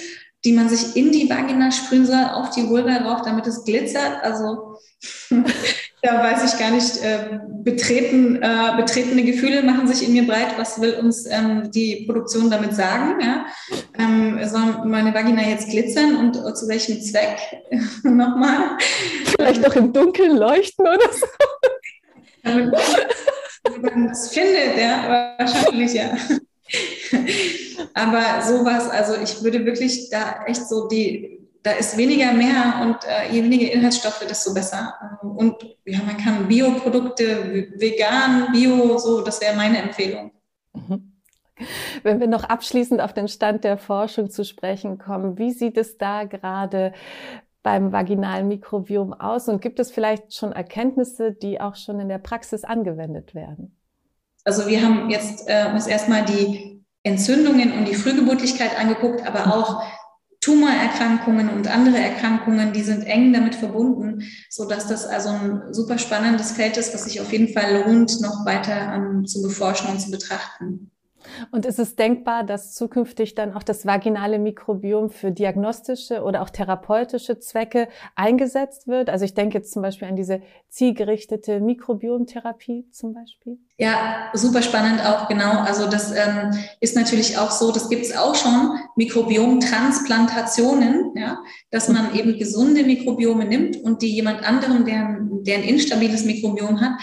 die 0.44 0.54
man 0.54 0.70
sich 0.70 0.96
in 0.96 1.12
die 1.12 1.30
Vagina 1.30 1.72
sprühen 1.72 2.06
soll, 2.06 2.24
auf 2.24 2.52
die 2.52 2.68
Vulva 2.68 3.00
drauf, 3.00 3.22
damit 3.24 3.48
es 3.48 3.64
glitzert. 3.64 4.24
Also 4.24 4.78
da 6.06 6.22
weiß 6.22 6.54
ich 6.54 6.60
gar 6.60 6.72
nicht, 6.72 7.02
äh, 7.04 7.40
betreten, 7.64 8.36
äh, 8.42 8.78
betretene 8.78 9.24
Gefühle 9.24 9.64
machen 9.64 9.88
sich 9.88 10.08
in 10.08 10.14
mir 10.14 10.28
breit. 10.28 10.58
Was 10.58 10.80
will 10.80 10.94
uns 10.94 11.26
ähm, 11.26 11.72
die 11.72 12.06
Produktion 12.06 12.50
damit 12.50 12.76
sagen? 12.76 13.20
Ja? 13.20 13.46
Ähm, 13.98 14.40
soll 14.44 14.86
meine 14.86 15.14
Vagina 15.14 15.42
jetzt 15.42 15.70
glitzern 15.70 16.16
und 16.18 16.38
äh, 16.38 16.54
zu 16.54 16.68
welchem 16.68 17.02
Zweck? 17.02 17.38
Nochmal. 18.04 18.78
Vielleicht 19.26 19.62
noch 19.62 19.76
im 19.76 19.92
Dunkeln 19.92 20.38
leuchten 20.38 20.86
oder 20.86 21.12
so. 21.12 21.26
Wenn 22.44 23.82
man 23.82 24.10
es 24.12 24.30
findet, 24.30 24.78
ja, 24.78 25.36
wahrscheinlich, 25.40 25.94
ja. 25.94 26.16
Aber 27.96 28.44
sowas, 28.44 28.90
also 28.90 29.16
ich 29.22 29.44
würde 29.44 29.66
wirklich 29.66 30.10
da 30.12 30.44
echt 30.46 30.68
so 30.68 30.88
die 30.88 31.45
da 31.66 31.72
ist 31.72 31.98
weniger 31.98 32.32
mehr 32.32 32.80
und 32.84 32.98
äh, 33.06 33.34
je 33.34 33.44
weniger 33.44 33.72
Inhaltsstoffe, 33.72 34.24
desto 34.30 34.54
besser. 34.54 34.94
Und 35.24 35.56
ja, 35.84 35.98
man 36.06 36.16
kann 36.16 36.48
Bioprodukte, 36.48 37.72
vegan, 37.78 38.52
Bio, 38.52 39.00
so, 39.00 39.22
das 39.22 39.42
wäre 39.42 39.56
meine 39.56 39.80
Empfehlung. 39.80 40.32
Mhm. 40.74 41.14
Wenn 42.04 42.20
wir 42.20 42.28
noch 42.28 42.44
abschließend 42.44 43.02
auf 43.02 43.14
den 43.14 43.28
Stand 43.28 43.64
der 43.64 43.80
Forschung 43.80 44.30
zu 44.30 44.46
sprechen 44.46 45.00
kommen, 45.00 45.40
wie 45.40 45.52
sieht 45.54 45.76
es 45.78 45.98
da 45.98 46.26
gerade 46.26 46.94
beim 47.64 47.92
vaginalen 47.92 48.48
Mikrobiom 48.48 49.14
aus 49.14 49.50
und 49.50 49.60
gibt 49.60 49.80
es 49.80 49.90
vielleicht 49.90 50.36
schon 50.36 50.52
Erkenntnisse, 50.52 51.32
die 51.32 51.60
auch 51.60 51.76
schon 51.76 52.00
in 52.00 52.10
der 52.10 52.20
Praxis 52.20 52.64
angewendet 52.64 53.34
werden? 53.34 53.76
Also 54.44 54.68
wir 54.68 54.84
haben 54.84 55.10
jetzt 55.10 55.50
äh, 55.50 55.72
uns 55.74 55.88
erstmal 55.88 56.26
die 56.26 56.86
Entzündungen 57.02 57.72
und 57.72 57.88
die 57.88 57.96
Frühgeburtlichkeit 57.96 58.78
angeguckt, 58.78 59.26
aber 59.26 59.48
auch 59.48 59.82
Tumorerkrankungen 60.46 61.50
und 61.50 61.68
andere 61.68 61.98
Erkrankungen, 61.98 62.72
die 62.72 62.84
sind 62.84 63.04
eng 63.04 63.34
damit 63.34 63.56
verbunden, 63.56 64.22
so 64.48 64.68
dass 64.68 64.86
das 64.86 65.08
also 65.08 65.30
ein 65.30 65.74
super 65.74 65.98
spannendes 65.98 66.52
Feld 66.52 66.78
ist, 66.78 66.94
was 66.94 67.06
sich 67.06 67.20
auf 67.20 67.32
jeden 67.32 67.52
Fall 67.52 67.84
lohnt, 67.84 68.22
noch 68.22 68.46
weiter 68.46 68.94
um, 68.96 69.26
zu 69.26 69.42
beforschen 69.42 69.90
und 69.90 70.00
zu 70.00 70.12
betrachten. 70.12 70.92
Und 71.52 71.66
ist 71.66 71.80
es 71.80 71.96
denkbar, 71.96 72.44
dass 72.44 72.74
zukünftig 72.74 73.36
dann 73.36 73.54
auch 73.54 73.64
das 73.64 73.86
vaginale 73.86 74.40
Mikrobiom 74.40 75.10
für 75.10 75.32
diagnostische 75.32 76.24
oder 76.24 76.42
auch 76.42 76.50
therapeutische 76.50 77.40
Zwecke 77.40 77.88
eingesetzt 78.16 78.88
wird? 78.88 79.10
Also 79.10 79.26
ich 79.26 79.34
denke 79.34 79.58
jetzt 79.58 79.74
zum 79.74 79.82
Beispiel 79.82 80.08
an 80.08 80.16
diese 80.16 80.42
zielgerichtete 80.70 81.60
Mikrobiomtherapie 81.60 82.90
zum 82.92 83.14
Beispiel. 83.14 83.58
Ja, 83.78 84.30
super 84.34 84.62
spannend 84.62 85.06
auch, 85.06 85.28
genau. 85.28 85.60
Also 85.60 85.90
das 85.90 86.12
ähm, 86.12 86.52
ist 86.80 86.96
natürlich 86.96 87.38
auch 87.38 87.52
so, 87.52 87.72
das 87.72 87.90
gibt 87.90 88.06
es 88.06 88.16
auch 88.16 88.36
schon, 88.36 88.80
Mikrobiomtransplantationen, 88.96 91.12
ja, 91.16 91.40
dass 91.72 91.90
man 91.90 92.16
eben 92.16 92.38
gesunde 92.38 92.84
Mikrobiome 92.84 93.46
nimmt 93.46 93.78
und 93.78 94.02
die 94.02 94.16
jemand 94.16 94.48
anderem, 94.48 94.86
der, 94.86 95.18
der 95.22 95.58
ein 95.58 95.64
instabiles 95.64 96.24
Mikrobiom 96.26 96.82
hat, 96.82 96.94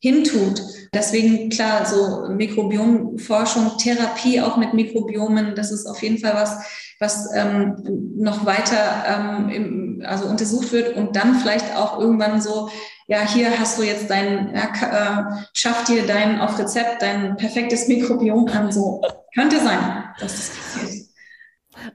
hintut. 0.00 0.62
Deswegen 0.96 1.50
klar, 1.50 1.84
so 1.84 2.26
Mikrobiomforschung, 2.30 3.76
Therapie 3.76 4.40
auch 4.40 4.56
mit 4.56 4.72
Mikrobiomen, 4.72 5.54
das 5.54 5.70
ist 5.70 5.84
auf 5.84 6.02
jeden 6.02 6.16
Fall 6.16 6.32
was, 6.32 6.56
was 6.98 7.28
ähm, 7.34 7.76
noch 8.16 8.46
weiter 8.46 9.04
ähm, 9.06 9.48
im, 9.50 10.02
also 10.06 10.24
untersucht 10.24 10.72
wird 10.72 10.96
und 10.96 11.14
dann 11.14 11.34
vielleicht 11.34 11.76
auch 11.76 12.00
irgendwann 12.00 12.40
so, 12.40 12.70
ja, 13.08 13.20
hier 13.28 13.58
hast 13.58 13.78
du 13.78 13.82
jetzt 13.82 14.08
dein, 14.08 14.54
ja, 14.54 15.28
äh, 15.28 15.44
schaff 15.52 15.84
dir 15.84 16.06
dein 16.06 16.40
auf 16.40 16.58
Rezept 16.58 17.02
dein 17.02 17.36
perfektes 17.36 17.88
Mikrobiom 17.88 18.48
an. 18.48 18.72
So 18.72 19.02
könnte 19.34 19.58
sein, 19.58 20.04
dass 20.18 20.34
das 20.34 20.50
passiert. 20.56 21.06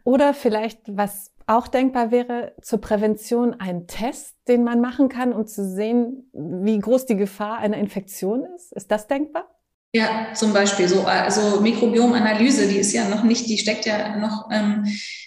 Oder 0.04 0.36
vielleicht, 0.36 0.82
was 0.86 1.32
auch 1.48 1.68
denkbar 1.68 2.12
wäre, 2.12 2.54
zur 2.62 2.82
Prävention 2.82 3.56
ein 3.60 3.88
Test, 3.88 4.36
den 4.48 4.64
man 4.64 4.82
machen 4.82 5.10
kann, 5.10 5.34
um 5.34 5.46
zu 5.46 5.68
sehen, 5.68 6.30
wie 6.34 6.80
groß 6.80 7.06
die 7.06 7.18
Gefahr 7.18 7.58
einer 7.58 7.78
Infektion 7.78 8.46
ist. 8.56 8.72
Ist 8.74 8.92
das 8.92 9.08
denkbar? 9.08 9.48
Ja, 9.94 10.28
zum 10.34 10.54
Beispiel 10.54 10.88
so, 10.88 11.04
also 11.04 11.60
Mikrobiomanalyse, 11.60 12.68
die 12.68 12.78
ist 12.78 12.94
ja 12.94 13.10
noch 13.10 13.24
nicht, 13.24 13.48
die 13.48 13.58
steckt 13.58 13.86
ja 13.86 14.16
noch, 14.16 14.50
ähm, 14.50 14.86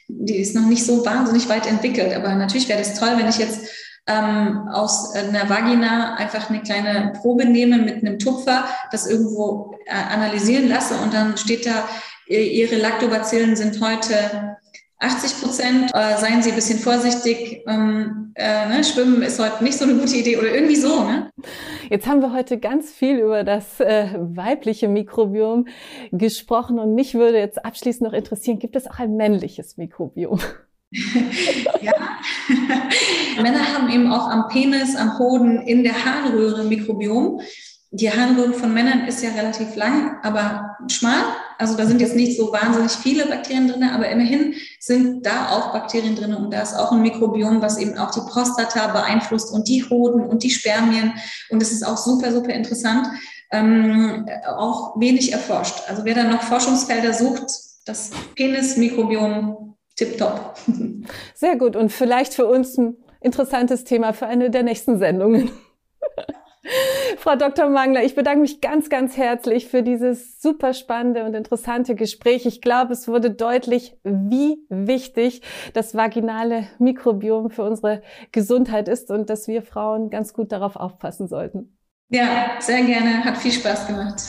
die 0.08 0.36
ist 0.36 0.54
noch 0.54 0.66
nicht 0.66 0.86
so 0.86 1.04
wahnsinnig 1.04 1.48
weit 1.50 1.66
entwickelt. 1.66 2.14
Aber 2.14 2.34
natürlich 2.34 2.68
wäre 2.68 2.78
das 2.78 2.98
toll, 2.98 3.10
wenn 3.16 3.28
ich 3.28 3.38
jetzt 3.38 3.68
ähm, 4.06 4.68
aus 4.72 5.14
einer 5.14 5.48
Vagina 5.50 6.14
einfach 6.14 6.48
eine 6.48 6.62
kleine 6.62 7.12
Probe 7.20 7.44
nehme 7.44 7.78
mit 7.78 7.96
einem 7.96 8.18
Tupfer, 8.18 8.66
das 8.90 9.06
irgendwo 9.06 9.76
äh, 9.86 9.92
analysieren 9.92 10.68
lasse 10.68 10.96
und 10.96 11.12
dann 11.12 11.36
steht 11.36 11.66
da, 11.66 11.88
Ihre 12.26 12.76
Lactobacillen 12.76 13.54
sind 13.54 13.82
heute 13.82 14.56
80 14.98 15.40
Prozent. 15.42 15.90
Äh, 15.94 16.18
seien 16.18 16.42
Sie 16.42 16.50
ein 16.50 16.54
bisschen 16.54 16.78
vorsichtig. 16.78 17.62
Ähm, 17.66 18.32
äh, 18.34 18.68
ne? 18.68 18.84
Schwimmen 18.84 19.22
ist 19.22 19.38
heute 19.38 19.62
nicht 19.62 19.78
so 19.78 19.84
eine 19.84 19.94
gute 19.94 20.16
Idee 20.16 20.36
oder 20.36 20.54
irgendwie 20.54 20.76
so. 20.76 21.04
Ne? 21.04 21.30
Jetzt 21.90 22.06
haben 22.06 22.20
wir 22.20 22.32
heute 22.32 22.58
ganz 22.58 22.90
viel 22.90 23.18
über 23.18 23.44
das 23.44 23.80
äh, 23.80 24.08
weibliche 24.18 24.88
Mikrobiom 24.88 25.66
gesprochen 26.12 26.78
und 26.78 26.94
mich 26.94 27.14
würde 27.14 27.38
jetzt 27.38 27.64
abschließend 27.64 28.02
noch 28.02 28.16
interessieren, 28.16 28.58
gibt 28.58 28.76
es 28.76 28.86
auch 28.86 28.98
ein 28.98 29.16
männliches 29.16 29.76
Mikrobiom? 29.76 30.40
ja, 31.80 31.92
Männer 33.42 33.74
haben 33.74 33.90
eben 33.90 34.12
auch 34.12 34.28
am 34.28 34.48
Penis, 34.48 34.96
am 34.96 35.18
Hoden, 35.18 35.62
in 35.62 35.82
der 35.82 36.04
Harnröhre 36.04 36.64
Mikrobiom 36.64 37.40
die 37.96 38.10
Harnröhre 38.10 38.54
von 38.54 38.74
Männern 38.74 39.06
ist 39.06 39.22
ja 39.22 39.30
relativ 39.30 39.76
lang, 39.76 40.18
aber 40.24 40.76
schmal. 40.90 41.22
Also 41.58 41.76
da 41.76 41.86
sind 41.86 42.00
jetzt 42.00 42.16
nicht 42.16 42.36
so 42.36 42.52
wahnsinnig 42.52 42.92
viele 42.92 43.26
Bakterien 43.26 43.68
drin, 43.68 43.82
aber 43.84 44.08
immerhin 44.08 44.54
sind 44.80 45.24
da 45.24 45.50
auch 45.50 45.72
Bakterien 45.72 46.16
drin 46.16 46.34
und 46.34 46.52
da 46.52 46.62
ist 46.62 46.74
auch 46.74 46.92
ein 46.92 47.02
Mikrobiom, 47.02 47.62
was 47.62 47.78
eben 47.78 47.96
auch 47.98 48.10
die 48.10 48.20
Prostata 48.20 48.88
beeinflusst 48.88 49.52
und 49.52 49.68
die 49.68 49.88
Hoden 49.88 50.24
und 50.24 50.42
die 50.42 50.50
Spermien. 50.50 51.14
Und 51.50 51.62
es 51.62 51.72
ist 51.72 51.86
auch 51.86 51.96
super, 51.96 52.32
super 52.32 52.52
interessant, 52.52 53.06
ähm, 53.50 54.26
auch 54.46 54.98
wenig 55.00 55.32
erforscht. 55.32 55.82
Also 55.88 56.04
wer 56.04 56.14
da 56.14 56.24
noch 56.24 56.42
Forschungsfelder 56.42 57.12
sucht, 57.12 57.44
das 57.84 58.10
Penismikrobiom 58.34 59.76
tipptopp. 59.96 60.58
Sehr 61.34 61.56
gut 61.56 61.76
und 61.76 61.90
vielleicht 61.90 62.34
für 62.34 62.46
uns 62.46 62.76
ein 62.78 62.96
interessantes 63.20 63.84
Thema 63.84 64.12
für 64.12 64.26
eine 64.26 64.50
der 64.50 64.62
nächsten 64.62 64.98
Sendungen. 64.98 65.50
Frau 67.18 67.36
Dr. 67.36 67.68
Mangler, 67.68 68.04
ich 68.04 68.14
bedanke 68.14 68.40
mich 68.40 68.60
ganz, 68.60 68.88
ganz 68.88 69.16
herzlich 69.16 69.68
für 69.68 69.82
dieses 69.82 70.40
super 70.40 70.74
spannende 70.74 71.24
und 71.24 71.34
interessante 71.34 71.94
Gespräch. 71.94 72.46
Ich 72.46 72.60
glaube, 72.60 72.92
es 72.92 73.08
wurde 73.08 73.30
deutlich, 73.30 73.96
wie 74.04 74.58
wichtig 74.68 75.42
das 75.72 75.94
vaginale 75.94 76.66
Mikrobiom 76.78 77.50
für 77.50 77.64
unsere 77.64 78.02
Gesundheit 78.32 78.88
ist 78.88 79.10
und 79.10 79.30
dass 79.30 79.48
wir 79.48 79.62
Frauen 79.62 80.10
ganz 80.10 80.32
gut 80.32 80.52
darauf 80.52 80.76
aufpassen 80.76 81.28
sollten. 81.28 81.76
Ja, 82.10 82.50
sehr 82.58 82.82
gerne. 82.82 83.24
Hat 83.24 83.36
viel 83.38 83.52
Spaß 83.52 83.86
gemacht. 83.86 84.20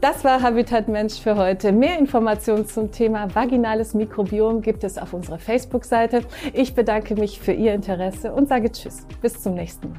Das 0.00 0.24
war 0.24 0.42
Habitat 0.42 0.88
Mensch 0.88 1.20
für 1.20 1.36
heute. 1.36 1.72
Mehr 1.72 1.98
Informationen 1.98 2.66
zum 2.66 2.90
Thema 2.90 3.34
vaginales 3.34 3.94
Mikrobiom 3.94 4.62
gibt 4.62 4.84
es 4.84 4.96
auf 4.96 5.12
unserer 5.12 5.38
Facebook-Seite. 5.38 6.22
Ich 6.54 6.74
bedanke 6.74 7.14
mich 7.14 7.40
für 7.40 7.52
Ihr 7.52 7.74
Interesse 7.74 8.32
und 8.32 8.48
sage 8.48 8.72
Tschüss. 8.72 9.06
Bis 9.20 9.42
zum 9.42 9.54
nächsten 9.54 9.90
Mal. 9.90 9.98